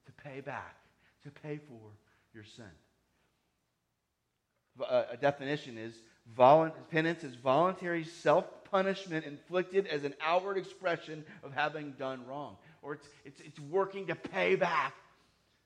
to 0.06 0.12
pay 0.24 0.42
back, 0.42 0.78
to 1.24 1.30
pay 1.30 1.58
for 1.68 1.92
your 2.34 2.44
sin. 2.44 2.66
Uh, 4.80 5.04
a 5.12 5.18
definition 5.18 5.78
is 5.78 5.94
penance 6.90 7.24
is 7.24 7.36
voluntary 7.36 8.06
self 8.06 8.46
punishment 8.72 9.26
inflicted 9.26 9.88
as 9.88 10.04
an 10.04 10.14
outward 10.22 10.58
expression 10.58 11.26
of 11.44 11.54
having 11.54 11.92
done 11.94 12.26
wrong 12.28 12.56
or 12.82 12.94
it's, 12.94 13.08
it's, 13.26 13.42
it's 13.42 13.60
working 13.60 14.08
to 14.08 14.16
pay 14.16 14.56
back 14.56 14.94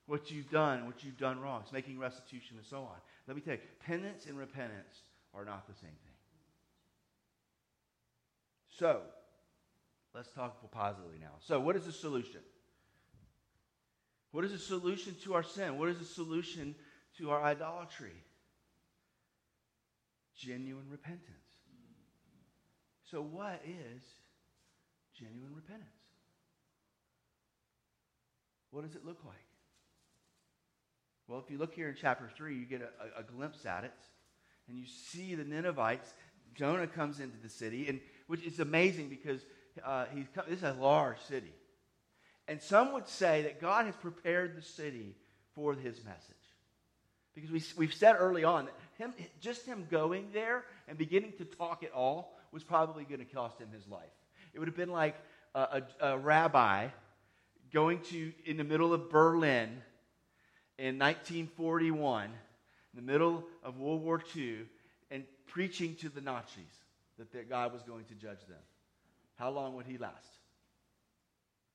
what 0.08 0.32
you've 0.32 0.50
done, 0.50 0.86
what 0.86 1.04
you've 1.04 1.18
done 1.18 1.40
wrong. 1.40 1.62
It's 1.64 1.72
making 1.72 2.00
restitution 2.00 2.58
and 2.58 2.66
so 2.66 2.78
on. 2.78 2.98
Let 3.28 3.36
me 3.36 3.42
tell 3.42 3.54
you, 3.54 3.60
penance 3.86 4.26
and 4.26 4.38
repentance 4.38 5.02
are 5.34 5.46
not 5.46 5.68
the 5.68 5.74
same 5.76 5.90
thing. 5.90 5.98
So, 8.78 9.02
let's 10.14 10.32
talk 10.32 10.72
positively 10.72 11.18
now. 11.20 11.34
So, 11.40 11.60
what 11.60 11.76
is 11.76 11.86
the 11.86 11.92
solution? 11.92 12.42
What 14.32 14.46
is 14.46 14.52
the 14.52 14.58
solution 14.58 15.16
to 15.24 15.36
our 15.36 15.44
sin? 15.44 15.78
What 15.78 15.90
is 15.90 16.00
the 16.00 16.06
solution 16.06 16.76
to 17.18 17.32
our 17.32 17.44
idolatry? 17.44 18.14
Genuine 20.36 20.90
repentance. 20.90 21.30
So, 23.10 23.22
what 23.22 23.62
is 23.66 24.04
genuine 25.18 25.54
repentance? 25.56 25.90
What 28.72 28.86
does 28.86 28.96
it 28.96 29.06
look 29.06 29.20
like? 29.24 29.36
Well, 31.28 31.40
if 31.40 31.52
you 31.52 31.58
look 31.58 31.74
here 31.74 31.90
in 31.90 31.96
chapter 32.00 32.30
3, 32.36 32.58
you 32.58 32.66
get 32.66 32.82
a, 32.82 33.20
a, 33.20 33.24
glimpse 33.24 33.66
at 33.66 33.84
it. 33.84 33.94
And 34.68 34.78
you 34.78 34.86
see 34.86 35.36
the 35.36 35.44
Ninevites. 35.44 36.14
Jonah 36.56 36.88
comes 36.88 37.20
into 37.20 37.38
the 37.38 37.50
city, 37.50 37.88
and 37.88 38.00
which 38.28 38.44
is 38.44 38.60
amazing 38.60 39.10
because 39.10 39.42
uh, 39.84 40.06
he's 40.14 40.26
come, 40.34 40.46
this 40.48 40.60
is 40.60 40.64
a 40.64 40.74
large 40.74 41.20
city. 41.22 41.54
And 42.48 42.62
some 42.62 42.94
would 42.94 43.08
say 43.08 43.44
that 43.44 43.62
God 43.62 43.86
has 43.86 43.96
prepared 43.96 44.58
the 44.58 44.62
city 44.62 45.16
for 45.56 45.74
his 45.74 46.04
message. 46.04 46.36
Because 47.34 47.52
we, 47.52 47.64
we've 47.78 47.94
said 47.94 48.16
early 48.20 48.44
on 48.44 48.66
that 48.66 48.76
him, 48.98 49.14
just 49.40 49.66
him 49.66 49.88
going 49.90 50.28
there 50.34 50.66
and 50.88 50.98
beginning 50.98 51.34
to 51.38 51.46
talk 51.46 51.84
at 51.84 51.92
all 51.92 52.38
was 52.52 52.64
probably 52.64 53.06
going 53.06 53.20
to 53.20 53.26
cost 53.26 53.60
him 53.60 53.70
his 53.74 53.88
life. 53.88 54.04
It 54.54 54.60
would 54.60 54.68
have 54.68 54.78
been 54.78 54.92
like 54.92 55.16
a, 55.56 55.82
a, 56.02 56.08
a 56.12 56.18
rabbi 56.18 56.90
going 57.72 58.00
to, 58.12 58.32
in 58.46 58.58
the 58.58 58.64
middle 58.64 58.94
of 58.94 59.10
Berlin 59.10 59.82
in 60.78 61.00
1941, 61.00 62.26
in 62.26 62.32
the 62.94 63.02
middle 63.02 63.44
of 63.64 63.80
World 63.80 64.04
War 64.04 64.22
II, 64.36 64.60
and 65.10 65.24
preaching 65.48 65.96
to 65.96 66.10
the 66.10 66.22
Nazis 66.22 66.64
that 67.18 67.50
God 67.50 67.74
was 67.74 67.82
going 67.84 68.06
to 68.06 68.16
judge 68.16 68.46
them. 68.48 68.58
How 69.36 69.50
long 69.50 69.76
would 69.76 69.86
he 69.86 69.98
last? 69.98 70.38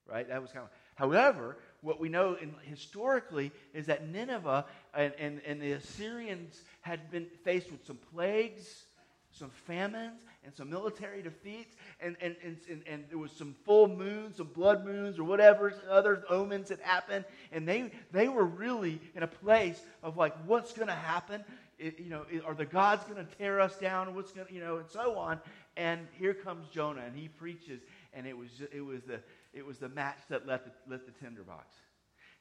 Right? 0.07 0.29
That 0.29 0.41
was 0.41 0.51
kind 0.53 0.65
of. 0.65 0.71
However, 0.95 1.57
what 1.81 2.01
we 2.01 2.09
know 2.09 2.35
in, 2.35 2.55
historically 2.63 3.53
is 3.73 3.87
that 3.87 4.09
Nineveh 4.09 4.65
and, 4.95 5.13
and, 5.19 5.41
and 5.47 5.61
the 5.61 5.73
Assyrians 5.73 6.63
had 6.81 7.11
been 7.11 7.27
faced 7.45 7.71
with 7.71 7.87
some 7.87 7.99
plagues, 8.13 8.85
some 9.31 9.51
famines, 9.51 10.23
and 10.45 10.57
some 10.57 10.71
military 10.71 11.23
defeats, 11.23 11.77
and, 12.01 12.17
and, 12.21 12.35
and, 12.43 12.57
and, 12.71 12.83
and 12.89 13.05
there 13.11 13.19
was 13.19 13.31
some 13.33 13.55
full 13.65 13.87
moons, 13.87 14.39
some 14.39 14.49
blood 14.49 14.85
moons, 14.85 15.19
or 15.19 15.25
whatever 15.25 15.75
other 15.91 16.25
omens 16.31 16.71
that 16.71 16.81
happened, 16.81 17.25
and 17.53 17.69
they, 17.69 17.91
they 18.11 18.29
were 18.29 18.45
really 18.45 19.01
in 19.15 19.23
a 19.23 19.27
place 19.29 19.81
of 20.03 20.17
like, 20.17 20.35
what's 20.47 20.73
going 20.73 20.89
to 20.89 20.95
happen? 20.95 21.45
It, 21.79 22.01
you 22.01 22.11
know, 22.11 22.25
it, 22.31 22.45
are 22.45 22.55
the 22.55 22.65
gods 22.65 23.05
going 23.05 23.25
to 23.25 23.35
tear 23.37 23.61
us 23.61 23.77
down? 23.77 24.15
What's 24.15 24.33
going 24.33 24.47
to, 24.47 24.53
you 24.53 24.61
know, 24.61 24.79
and 24.79 24.89
so 24.89 25.17
on. 25.17 25.41
And 25.79 26.09
here 26.19 26.35
comes 26.35 26.69
Jonah, 26.69 27.03
and 27.07 27.17
he 27.17 27.29
preaches, 27.29 27.81
and 28.13 28.27
it 28.27 28.37
was, 28.37 28.49
it 28.73 28.81
was, 28.81 29.03
the, 29.05 29.21
it 29.55 29.65
was 29.65 29.79
the 29.79 29.89
match 29.89 30.19
that 30.29 30.45
lit 30.45 30.65
the, 30.65 30.73
lit 30.91 31.07
the 31.07 31.25
tinderbox. 31.25 31.73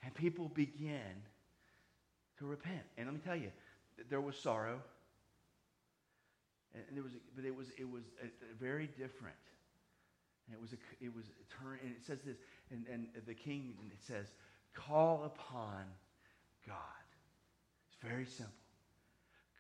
And 0.04 0.14
people 0.16 0.50
begin 0.50 1.22
to 2.40 2.46
repent. 2.46 2.82
And 2.98 3.06
let 3.06 3.14
me 3.14 3.22
tell 3.24 3.36
you, 3.36 3.52
there 4.10 4.22
was 4.22 4.36
sorrow. 4.38 4.82
And 6.74 6.98
there 6.98 7.04
was, 7.04 7.14
but 7.36 7.46
it 7.46 7.56
was, 7.56 7.68
it 7.78 7.88
was 7.88 8.04
a, 8.24 8.26
a 8.26 8.56
very 8.60 8.88
different. 8.88 9.36
And 10.48 10.56
it 10.56 10.62
was 10.62 10.74
a, 10.74 10.78
it 11.00 11.16
was 11.16 11.26
a 11.26 11.64
turn, 11.64 11.78
and 11.84 11.92
it 11.92 12.04
says 12.06 12.20
this, 12.26 12.38
and, 12.72 12.86
and 12.92 13.08
the 13.28 13.36
king, 13.36 13.76
and 13.84 13.92
it 13.92 14.00
says, 14.02 14.32
call 14.74 15.26
upon 15.26 15.84
God. 16.66 16.76
It's 17.88 18.02
very 18.02 18.26
simple. 18.26 18.54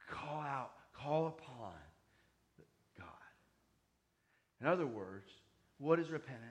Call 0.10 0.42
out, 0.42 0.72
call 0.94 1.28
upon 1.28 1.74
God. 2.98 3.08
In 4.68 4.74
other 4.74 4.86
words, 4.86 5.32
what 5.78 5.98
is 5.98 6.10
repentance? 6.10 6.44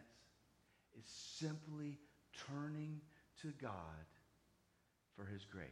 It's 0.98 1.12
simply 1.38 1.98
turning 2.48 3.02
to 3.42 3.52
God 3.61 3.70
for 5.14 5.26
his 5.26 5.44
grace, 5.44 5.66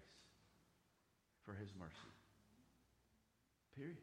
for 1.47 1.55
his 1.55 1.71
mercy. 1.81 1.95
Period. 3.75 3.97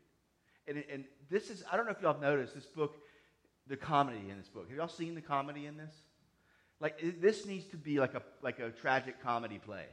And, 0.68 0.84
and 0.92 1.04
this 1.30 1.52
is, 1.52 1.64
I 1.72 1.78
don't 1.78 1.86
know 1.86 1.92
if 1.92 2.02
y'all 2.02 2.14
have 2.14 2.22
noticed 2.24 2.56
this 2.56 2.66
book, 2.66 2.96
the 3.68 3.78
comedy 3.78 4.32
in 4.32 4.40
this 4.40 4.48
book. 4.48 4.68
Have 4.70 4.76
y'all 4.76 4.88
seen 4.88 5.14
the 5.14 5.22
comedy 5.22 5.68
in 5.68 5.78
this? 5.78 5.94
Like, 6.80 7.00
this 7.22 7.46
needs 7.46 7.68
to 7.68 7.78
be 7.78 8.00
like 8.00 8.16
a, 8.16 8.24
like 8.42 8.58
a 8.58 8.72
tragic 8.72 9.22
comedy 9.22 9.60
play. 9.64 9.86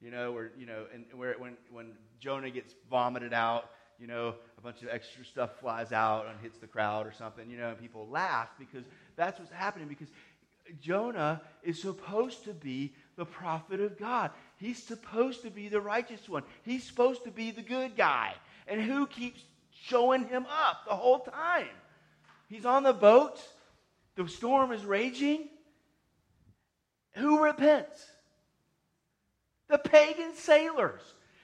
You 0.00 0.10
know, 0.10 0.32
where, 0.32 0.52
you 0.58 0.64
know, 0.64 0.86
and 0.94 1.04
where 1.12 1.34
when, 1.34 1.58
when 1.70 1.92
Jonah 2.18 2.48
gets 2.48 2.72
vomited 2.88 3.34
out, 3.34 3.68
you 3.98 4.06
know, 4.06 4.34
a 4.56 4.60
bunch 4.60 4.82
of 4.82 4.88
extra 4.90 5.24
stuff 5.24 5.58
flies 5.58 5.92
out 5.92 6.26
and 6.26 6.38
hits 6.40 6.58
the 6.58 6.66
crowd 6.66 7.06
or 7.06 7.12
something, 7.12 7.50
you 7.50 7.58
know, 7.58 7.70
and 7.70 7.80
people 7.80 8.06
laugh 8.08 8.48
because 8.58 8.84
that's 9.16 9.38
what's 9.38 9.52
happening 9.52 9.88
because 9.88 10.08
Jonah 10.80 11.40
is 11.62 11.80
supposed 11.80 12.44
to 12.44 12.52
be 12.52 12.92
the 13.16 13.24
prophet 13.24 13.80
of 13.80 13.98
God. 13.98 14.30
He's 14.58 14.82
supposed 14.82 15.42
to 15.42 15.50
be 15.50 15.68
the 15.68 15.80
righteous 15.80 16.28
one. 16.28 16.44
He's 16.62 16.84
supposed 16.84 17.24
to 17.24 17.30
be 17.30 17.50
the 17.50 17.62
good 17.62 17.96
guy. 17.96 18.34
And 18.66 18.80
who 18.80 19.06
keeps 19.06 19.42
showing 19.72 20.28
him 20.28 20.46
up 20.46 20.84
the 20.86 20.94
whole 20.94 21.20
time? 21.20 21.68
He's 22.48 22.66
on 22.66 22.82
the 22.82 22.92
boat, 22.92 23.40
the 24.16 24.28
storm 24.28 24.72
is 24.72 24.84
raging. 24.84 25.48
Who 27.12 27.42
repents? 27.42 28.04
The 29.68 29.78
pagan 29.78 30.34
sailors. 30.34 31.02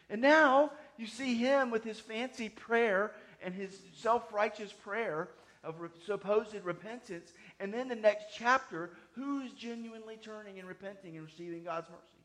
And 0.09 0.21
now 0.21 0.71
you 0.97 1.07
see 1.07 1.35
him 1.35 1.71
with 1.71 1.85
his 1.85 1.99
fancy 1.99 2.49
prayer 2.49 3.13
and 3.43 3.55
his 3.55 3.77
self 3.97 4.33
righteous 4.33 4.73
prayer 4.73 5.29
of 5.63 5.81
re- 5.81 5.89
supposed 6.07 6.55
repentance. 6.65 7.33
And 7.61 7.73
then 7.73 7.89
the 7.89 7.95
next 7.95 8.27
chapter, 8.35 8.91
who's 9.13 9.53
genuinely 9.53 10.17
turning 10.17 10.59
and 10.59 10.69
repenting 10.69 11.17
and 11.17 11.27
receiving 11.27 11.65
God's 11.65 11.89
mercy? 11.89 12.25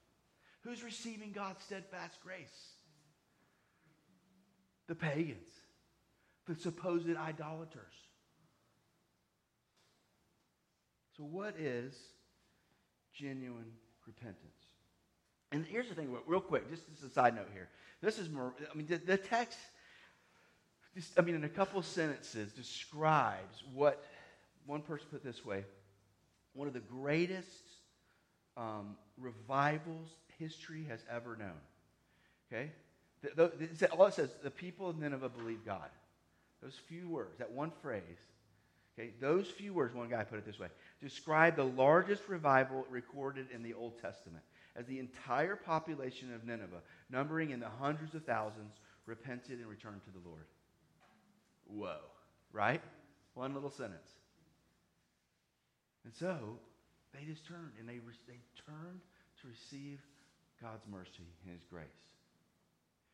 Who's 0.62 0.84
receiving 0.84 1.32
God's 1.32 1.64
steadfast 1.64 2.20
grace? 2.22 2.74
The 4.88 4.96
pagans, 4.96 5.48
the 6.48 6.56
supposed 6.56 7.16
idolaters. 7.16 7.94
So, 11.16 11.24
what 11.24 11.56
is 11.58 11.96
genuine 13.14 13.72
repentance? 14.06 14.38
And 15.52 15.66
here's 15.66 15.90
the 15.90 15.96
thing, 15.96 16.16
real 16.28 16.42
quick, 16.42 16.70
just 16.70 16.84
as 16.96 17.10
a 17.10 17.14
side 17.14 17.36
note 17.36 17.50
here. 17.54 17.70
This 18.02 18.18
is 18.18 18.30
I 18.30 18.78
mean, 18.78 18.88
the, 18.88 18.98
the 18.98 19.18
text, 19.18 19.58
just, 20.96 21.18
I 21.18 21.22
mean, 21.22 21.36
in 21.36 21.44
a 21.44 21.50
couple 21.50 21.82
sentences, 21.82 22.52
describes 22.54 23.64
what 23.74 24.04
one 24.66 24.82
person 24.82 25.08
put 25.12 25.24
this 25.24 25.46
way 25.46 25.66
one 26.54 26.68
of 26.68 26.74
the 26.74 26.80
greatest 26.80 27.48
um, 28.58 28.98
revivals 29.18 30.10
history 30.40 30.86
has 30.90 31.00
ever 31.10 31.38
known. 31.38 31.60
Okay? 32.52 32.72
The, 33.22 33.52
the, 33.80 33.92
all 33.92 34.08
it 34.08 34.14
says, 34.14 34.30
the 34.44 34.50
people 34.50 34.90
of 34.90 34.98
Nineveh 34.98 35.30
believed 35.30 35.66
God. 35.66 35.90
Those 36.62 36.76
few 36.88 37.08
words, 37.08 37.38
that 37.38 37.52
one 37.52 37.72
phrase, 37.82 38.02
okay, 38.98 39.12
those 39.22 39.48
few 39.48 39.74
words, 39.74 39.94
one 39.94 40.10
guy 40.10 40.24
put 40.24 40.40
it 40.40 40.46
this 40.46 40.60
way, 40.60 40.68
describe 41.02 41.56
the 41.56 41.64
largest 41.64 42.28
revival 42.28 42.86
recorded 42.90 43.48
in 43.54 43.64
the 43.64 43.74
Old 43.74 44.02
Testament 44.02 44.44
as 44.76 44.86
the 44.86 45.00
entire 45.00 45.56
population 45.56 46.34
of 46.34 46.46
Nineveh, 46.46 46.82
numbering 47.10 47.52
in 47.52 47.60
the 47.60 47.70
hundreds 47.80 48.16
of 48.16 48.24
thousands, 48.26 48.74
repented 49.06 49.60
and 49.60 49.68
returned 49.68 50.02
to 50.04 50.12
the 50.12 50.28
Lord. 50.28 50.46
Whoa, 51.68 52.00
right? 52.52 52.82
One 53.34 53.54
little 53.54 53.72
sentence. 53.72 54.10
And 56.06 56.14
so 56.14 56.58
they 57.14 57.26
just 57.26 57.48
turned 57.48 57.72
and 57.80 57.88
they, 57.88 58.00
they 58.28 58.40
turned 58.66 59.02
to 59.42 59.48
receive 59.48 60.00
God's 60.62 60.86
mercy 60.92 61.28
and 61.44 61.54
his 61.54 61.64
grace. 61.70 61.86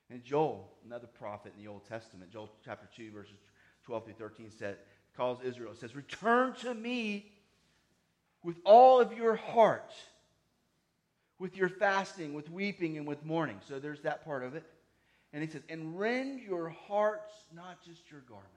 And 0.10 0.24
Joel, 0.24 0.72
another 0.86 1.08
prophet 1.08 1.54
in 1.58 1.64
the 1.64 1.70
Old 1.70 1.88
Testament, 1.88 2.32
Joel 2.32 2.52
chapter 2.64 2.88
2, 2.96 3.12
verses 3.12 3.38
12 3.86 4.06
through 4.06 4.14
13, 4.14 4.52
said, 4.52 4.78
calls 5.18 5.40
Israel, 5.44 5.74
says, 5.76 5.96
Return 5.96 6.54
to 6.62 6.74
me 6.74 7.32
with 8.44 8.58
all 8.64 9.00
of 9.02 9.14
your 9.14 9.36
heart 9.36 9.92
with 11.40 11.58
your 11.58 11.70
fasting, 11.70 12.34
with 12.34 12.50
weeping, 12.50 12.98
and 12.98 13.06
with 13.06 13.26
mourning. 13.26 13.60
So 13.68 13.80
there's 13.80 14.02
that 14.02 14.24
part 14.24 14.44
of 14.44 14.56
it. 14.56 14.64
And 15.34 15.44
he 15.44 15.50
says, 15.50 15.64
and 15.70 16.00
rend 16.00 16.40
your 16.40 16.70
hearts, 16.70 17.34
not 17.54 17.84
just 17.84 18.10
your 18.10 18.22
garments. 18.22 18.52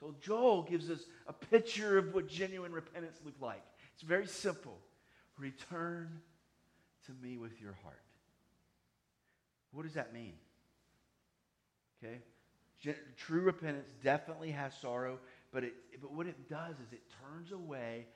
So 0.00 0.14
Joel 0.20 0.62
gives 0.62 0.90
us 0.90 1.00
a 1.26 1.32
picture 1.32 1.96
of 1.96 2.12
what 2.12 2.28
genuine 2.28 2.72
repentance 2.72 3.16
looked 3.24 3.40
like. 3.40 3.62
It's 3.94 4.02
very 4.02 4.26
simple. 4.26 4.78
Return 5.38 6.20
to 7.06 7.12
me 7.22 7.38
with 7.38 7.60
your 7.60 7.76
heart. 7.82 8.02
What 9.72 9.84
does 9.84 9.94
that 9.94 10.12
mean? 10.12 10.34
Okay? 12.02 12.18
True 13.16 13.40
repentance 13.40 13.88
definitely 14.02 14.50
has 14.50 14.72
sorrow, 14.80 15.18
but, 15.52 15.64
it, 15.64 15.74
but 16.00 16.12
what 16.12 16.26
it 16.26 16.48
does 16.48 16.74
is 16.74 16.92
it 16.92 17.02
turns 17.22 17.52
away 17.52 18.06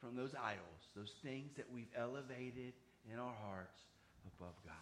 from 0.00 0.16
those 0.16 0.34
idols, 0.34 0.88
those 0.96 1.12
things 1.22 1.52
that 1.56 1.70
we've 1.70 1.90
elevated 1.96 2.72
in 3.12 3.18
our 3.18 3.34
hearts 3.44 3.78
above 4.26 4.54
God. 4.64 4.74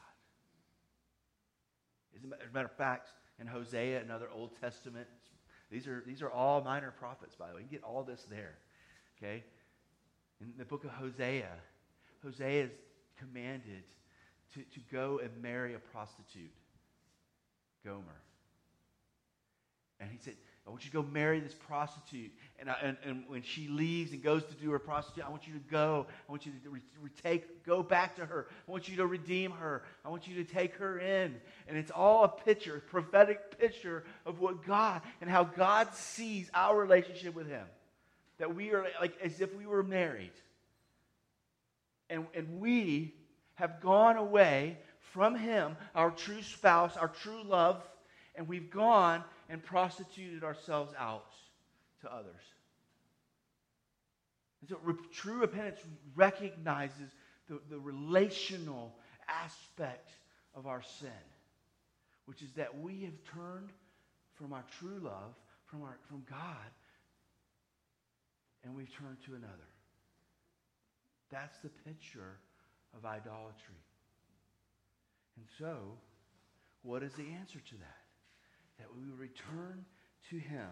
As 2.17 2.25
a 2.25 2.53
matter 2.53 2.67
of 2.67 2.77
fact, 2.77 3.09
in 3.41 3.47
Hosea, 3.47 4.01
another 4.01 4.29
Old 4.35 4.51
Testament, 4.61 5.07
these 5.71 5.87
are, 5.87 6.03
these 6.07 6.23
are 6.23 6.31
all 6.31 6.63
minor 6.63 6.93
prophets, 6.99 7.35
by 7.35 7.49
the 7.49 7.55
way. 7.57 7.63
You 7.63 7.69
get 7.69 7.85
all 7.85 8.03
this 8.03 8.27
there. 8.31 8.57
Okay? 9.19 9.45
In 10.41 10.53
the 10.57 10.65
book 10.65 10.85
of 10.85 10.91
Hosea, 10.91 11.51
Hosea 12.23 12.65
is 12.65 12.71
commanded 13.19 13.85
to, 14.55 14.61
to 14.61 14.81
go 14.91 15.21
and 15.23 15.31
marry 15.43 15.75
a 15.75 15.79
prostitute, 15.79 16.53
Gomer. 17.85 18.23
And 20.01 20.11
he 20.11 20.19
said, 20.19 20.35
I 20.69 20.71
want 20.71 20.85
you 20.85 20.91
to 20.91 21.03
go 21.03 21.03
marry 21.03 21.41
this 21.41 21.55
prostitute. 21.55 22.31
And, 22.59 22.69
I, 22.69 22.77
and, 22.83 22.97
and 23.03 23.25
when 23.27 23.41
she 23.41 23.69
leaves 23.69 24.13
and 24.13 24.23
goes 24.23 24.45
to 24.45 24.55
do 24.55 24.71
her 24.73 24.79
prostitute, 24.79 25.25
I 25.25 25.31
want 25.31 25.47
you 25.47 25.55
to 25.55 25.61
go. 25.71 26.07
I 26.29 26.31
want 26.31 26.45
you 26.45 26.53
to 26.63 26.69
re- 26.69 26.81
retake, 27.01 27.65
go 27.65 27.83
back 27.83 28.17
to 28.17 28.27
her. 28.27 28.49
I 28.69 28.71
want 28.71 28.87
you 28.87 28.97
to 28.97 29.07
redeem 29.07 29.53
her. 29.53 29.83
I 30.05 30.11
want 30.11 30.29
you 30.29 30.45
to 30.45 30.45
take 30.45 30.75
her 30.75 30.99
in. 30.99 31.35
And 31.69 31.79
it's 31.79 31.91
all 31.91 32.25
a 32.25 32.29
picture, 32.29 32.77
a 32.77 32.81
prophetic 32.81 33.59
picture 33.59 34.05
of 34.27 34.41
what 34.41 34.67
God 34.67 35.01
and 35.23 35.31
how 35.31 35.45
God 35.45 35.95
sees 35.95 36.51
our 36.53 36.79
relationship 36.79 37.35
with 37.35 37.49
Him. 37.49 37.65
That 38.37 38.55
we 38.55 38.73
are 38.73 38.85
like 39.01 39.19
as 39.23 39.41
if 39.41 39.55
we 39.55 39.65
were 39.65 39.83
married. 39.83 40.33
And, 42.11 42.27
and 42.35 42.61
we 42.61 43.15
have 43.55 43.81
gone 43.81 44.19
away 44.19 44.77
from 45.15 45.35
Him, 45.35 45.79
our 45.95 46.11
true 46.11 46.43
spouse, 46.43 46.95
our 46.99 47.09
true 47.09 47.43
love, 47.43 47.83
and 48.35 48.47
we've 48.47 48.71
gone 48.71 49.25
and 49.49 49.63
prostituted 49.63 50.45
ourselves 50.45 50.93
out 50.99 51.33
to 52.03 52.13
others. 52.13 52.43
And 54.61 54.71
so 54.71 54.77
re- 54.83 54.95
true 55.13 55.41
repentance 55.41 55.81
recognizes 56.15 57.11
the, 57.49 57.61
the 57.71 57.79
relational 57.79 58.95
aspect 59.29 60.11
of 60.55 60.67
our 60.67 60.83
sin, 60.83 61.11
which 62.27 62.43
is 62.43 62.53
that 62.53 62.79
we 62.81 63.03
have 63.05 63.15
turned 63.35 63.71
from 64.35 64.53
our 64.53 64.65
true 64.79 64.99
love, 65.03 65.35
from, 65.67 65.83
our, 65.83 65.97
from 66.09 66.25
God, 66.29 66.71
and 68.65 68.75
we've 68.75 68.93
turned 68.97 69.19
to 69.27 69.35
another. 69.35 69.53
That's 71.31 71.59
the 71.59 71.69
picture 71.69 72.39
of 72.97 73.05
idolatry. 73.05 73.83
And 75.37 75.47
so, 75.59 75.77
what 76.83 77.03
is 77.03 77.13
the 77.13 77.27
answer 77.39 77.61
to 77.61 77.75
that? 77.77 78.08
That 78.79 78.89
we 78.95 79.05
would 79.05 79.19
return 79.19 79.85
to 80.31 80.37
him. 80.37 80.69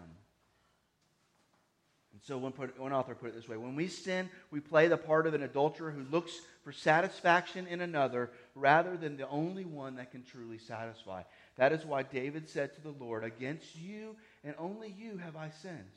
And 2.17 2.21
so 2.23 2.37
one, 2.39 2.51
put, 2.51 2.79
one 2.79 2.93
author 2.93 3.13
put 3.13 3.29
it 3.29 3.35
this 3.35 3.47
way 3.47 3.57
When 3.57 3.75
we 3.75 3.87
sin, 3.87 4.29
we 4.49 4.59
play 4.59 4.87
the 4.87 4.97
part 4.97 5.27
of 5.27 5.35
an 5.35 5.43
adulterer 5.43 5.91
who 5.91 6.03
looks 6.11 6.31
for 6.63 6.71
satisfaction 6.71 7.67
in 7.67 7.79
another 7.79 8.31
rather 8.55 8.97
than 8.97 9.17
the 9.17 9.29
only 9.29 9.65
one 9.65 9.97
that 9.97 10.11
can 10.11 10.23
truly 10.23 10.57
satisfy. 10.57 11.21
That 11.57 11.73
is 11.73 11.85
why 11.85 12.01
David 12.01 12.49
said 12.49 12.73
to 12.73 12.81
the 12.81 12.95
Lord, 12.99 13.23
Against 13.23 13.75
you 13.75 14.15
and 14.43 14.55
only 14.57 14.95
you 14.97 15.17
have 15.17 15.35
I 15.35 15.51
sinned. 15.61 15.91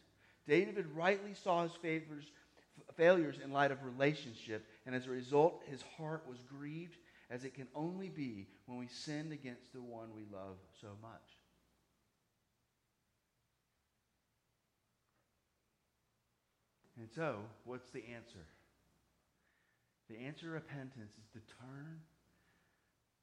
David 0.46 0.84
rightly 0.94 1.32
saw 1.32 1.62
his 1.62 1.72
favors, 1.72 2.24
failures 2.96 3.36
in 3.42 3.52
light 3.52 3.70
of 3.70 3.82
relationship, 3.82 4.66
and 4.84 4.94
as 4.94 5.06
a 5.06 5.10
result, 5.10 5.62
his 5.70 5.82
heart 5.96 6.24
was 6.28 6.38
grieved 6.42 6.98
as 7.30 7.44
it 7.44 7.54
can 7.54 7.68
only 7.74 8.08
be 8.08 8.46
when 8.66 8.78
we 8.78 8.88
sinned 8.88 9.32
against 9.32 9.72
the 9.72 9.80
one 9.80 10.08
we 10.14 10.24
love 10.30 10.56
so 10.82 10.88
much. 11.00 11.39
And 17.00 17.08
so, 17.16 17.36
what's 17.64 17.90
the 17.90 18.04
answer? 18.14 18.44
The 20.10 20.18
answer 20.18 20.46
to 20.46 20.52
repentance 20.52 21.12
is 21.16 21.28
to 21.32 21.40
turn 21.56 22.00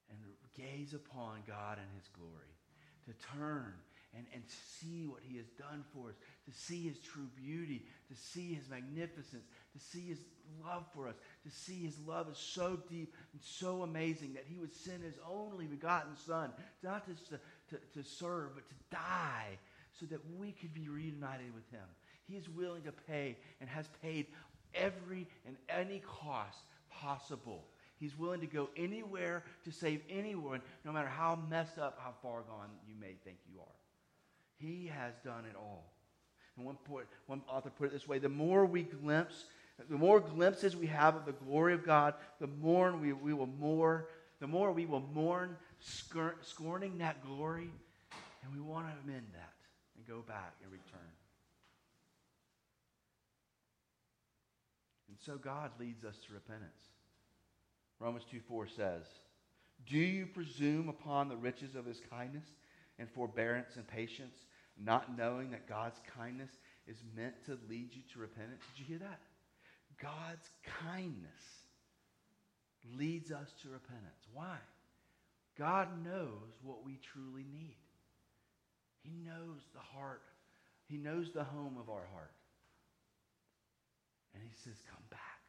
and 0.10 0.18
gaze 0.56 0.96
upon 0.96 1.44
God 1.48 1.78
and 1.78 1.88
his 1.96 2.10
glory. 2.18 2.58
To 3.06 3.13
turn 3.38 3.74
and, 4.16 4.26
and 4.34 4.42
see 4.48 5.06
what 5.06 5.20
he 5.22 5.38
has 5.38 5.46
done 5.60 5.84
for 5.94 6.10
us, 6.10 6.16
to 6.46 6.52
see 6.52 6.88
his 6.88 6.98
true 7.00 7.28
beauty, 7.36 7.86
to 8.10 8.18
see 8.18 8.54
his 8.54 8.68
magnificence, 8.68 9.46
to 9.74 9.80
see 9.80 10.08
his 10.08 10.20
love 10.66 10.86
for 10.94 11.08
us, 11.08 11.16
to 11.46 11.52
see 11.52 11.86
his 11.86 12.00
love 12.00 12.28
is 12.32 12.38
so 12.38 12.80
deep 12.90 13.13
and 13.34 13.42
so 13.44 13.84
amazing 13.84 14.34
that 14.34 14.46
he 14.50 14.58
would 14.58 14.74
send 14.74 15.04
his 15.04 15.20
only 15.30 15.68
begotten 15.68 16.16
son, 16.26 16.50
not 16.82 17.08
just 17.08 17.30
to, 17.30 17.40
to, 17.70 17.78
to 17.94 18.04
serve, 18.04 18.56
but 18.56 18.68
to 18.68 18.76
die 18.92 19.60
so 20.00 20.06
that 20.08 20.20
we 20.38 20.52
could 20.52 20.74
be 20.74 20.90
reunited 20.90 21.54
with 21.54 21.70
him. 21.70 21.88
He 22.28 22.36
is 22.36 22.50
willing 22.50 22.84
to 22.84 22.92
pay 22.92 23.38
and 23.62 23.70
has 23.70 23.88
paid 24.02 24.28
every 24.76 25.28
and 25.46 25.56
any 25.70 26.02
cost 26.06 26.60
possible. 26.90 27.63
He's 28.00 28.18
willing 28.18 28.42
to 28.42 28.48
go 28.48 28.70
anywhere 28.78 29.44
to 29.63 29.72
save 29.72 30.02
anyone, 30.10 30.62
no 30.86 30.92
matter 30.92 31.08
how 31.08 31.40
messed 31.50 31.80
up, 31.80 32.00
how 32.04 32.13
far 32.22 32.42
gone 32.42 32.70
you 32.88 32.94
may 33.00 33.13
think 33.24 33.38
you 33.52 33.60
are. 33.60 33.66
He 34.58 34.88
has 34.88 35.13
done 35.24 35.46
it 35.50 35.56
all. 35.56 35.92
And 36.58 36.66
one, 36.66 36.76
point, 36.76 37.08
one 37.28 37.42
author 37.48 37.70
put 37.70 37.86
it 37.86 37.94
this 37.94 38.08
way 38.08 38.20
the 38.20 38.30
more 38.30 38.66
we 38.66 38.84
glimpse, 38.84 39.46
the 39.90 39.98
more 39.98 40.20
glimpses 40.20 40.76
we 40.76 40.88
have 40.88 41.16
of 41.16 41.26
the 41.26 41.32
glory 41.32 41.74
of 41.74 41.86
God, 41.86 42.16
the 42.40 42.48
more 42.48 42.96
we, 42.96 43.13
we 43.13 43.34
will 43.34 43.48
mourn, 43.48 44.04
the 44.40 44.48
more 44.48 44.72
we 44.72 44.86
will 44.86 45.04
mourn 45.13 45.56
scorning 45.80 46.98
that 46.98 47.24
glory, 47.26 47.70
and 48.44 48.54
we 48.54 48.60
want 48.60 48.88
to 48.88 48.94
amend 49.04 49.26
that 49.34 49.54
and 49.96 50.08
go 50.08 50.24
back 50.28 50.54
and 50.63 50.72
return. 50.72 51.17
And 55.18 55.26
so 55.26 55.40
God 55.40 55.72
leads 55.80 56.04
us 56.04 56.16
to 56.28 56.34
repentance. 56.34 56.82
Romans 58.00 58.26
2 58.30 58.40
4 58.48 58.68
says, 58.68 59.04
Do 59.90 59.98
you 59.98 60.28
presume 60.28 60.90
upon 60.90 61.28
the 61.28 61.36
riches 61.36 61.76
of 61.76 61.86
his 61.86 62.00
kindness 62.10 62.46
and 63.00 63.10
forbearance 63.10 63.76
and 63.78 63.88
patience, 63.88 64.36
not 64.80 65.18
knowing 65.18 65.50
that 65.52 65.68
God's 65.68 66.00
kindness 66.16 66.52
is 66.88 66.98
meant 67.16 67.34
to 67.46 67.58
lead 67.68 67.96
you 67.96 68.04
to 68.14 68.20
repentance? 68.20 68.62
Did 68.76 68.82
you 68.82 68.86
hear 68.86 69.00
that? 69.00 69.20
God's 70.00 70.50
kindness 70.84 71.64
leads 72.96 73.32
us 73.32 73.54
to 73.64 73.70
repentance. 73.70 74.28
Why? 74.34 74.58
God 75.58 75.88
knows 76.06 76.60
what 76.62 76.86
we 76.86 77.00
truly 77.02 77.46
need. 77.52 77.78
He 79.02 79.18
knows 79.26 79.62
the 79.74 79.80
heart. 79.80 80.22
He 80.86 80.98
knows 80.98 81.32
the 81.34 81.44
home 81.44 81.78
of 81.80 81.90
our 81.90 82.06
heart. 82.14 82.37
And 84.38 84.45
he 84.45 84.56
says, 84.63 84.78
Come 84.89 85.04
back. 85.10 85.41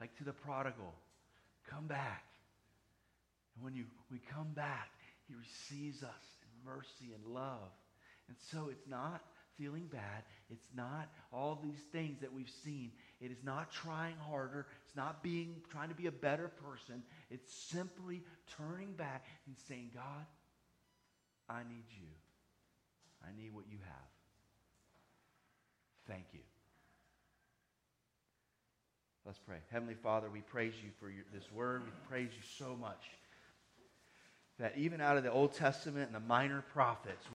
Like 0.00 0.16
to 0.18 0.24
the 0.24 0.32
prodigal, 0.32 0.94
come 1.68 1.86
back. 1.86 2.24
And 3.56 3.64
when 3.64 3.74
you, 3.74 3.84
we 4.10 4.20
come 4.32 4.52
back, 4.54 4.90
he 5.26 5.34
receives 5.34 6.02
us 6.02 6.24
in 6.42 6.64
mercy 6.64 7.12
and 7.14 7.34
love. 7.34 7.70
And 8.28 8.36
so 8.50 8.68
it's 8.70 8.86
not 8.88 9.22
feeling 9.58 9.86
bad. 9.90 10.22
It's 10.50 10.68
not 10.74 11.08
all 11.32 11.58
these 11.62 11.82
things 11.92 12.20
that 12.20 12.32
we've 12.32 12.50
seen. 12.64 12.92
It 13.20 13.32
is 13.32 13.42
not 13.42 13.72
trying 13.72 14.14
harder. 14.16 14.66
It's 14.86 14.96
not 14.96 15.22
being 15.22 15.56
trying 15.70 15.88
to 15.88 15.94
be 15.94 16.06
a 16.06 16.12
better 16.12 16.48
person. 16.48 17.02
It's 17.30 17.52
simply 17.52 18.22
turning 18.56 18.92
back 18.92 19.26
and 19.46 19.56
saying, 19.68 19.90
God, 19.94 20.26
I 21.48 21.60
need 21.68 21.84
you. 21.90 22.06
I 23.22 23.36
need 23.36 23.52
what 23.52 23.64
you 23.68 23.78
have. 23.84 24.08
Thank 26.06 26.26
you. 26.32 26.47
Let's 29.28 29.40
pray. 29.46 29.58
Heavenly 29.70 29.92
Father, 29.92 30.30
we 30.32 30.40
praise 30.40 30.72
you 30.82 30.88
for 30.98 31.10
your, 31.10 31.22
this 31.34 31.52
word. 31.52 31.82
We 31.84 31.90
praise 32.08 32.30
you 32.34 32.42
so 32.56 32.74
much 32.80 33.10
that 34.58 34.72
even 34.78 35.02
out 35.02 35.18
of 35.18 35.22
the 35.22 35.30
Old 35.30 35.52
Testament 35.52 36.06
and 36.06 36.14
the 36.14 36.26
minor 36.26 36.64
prophets, 36.72 37.26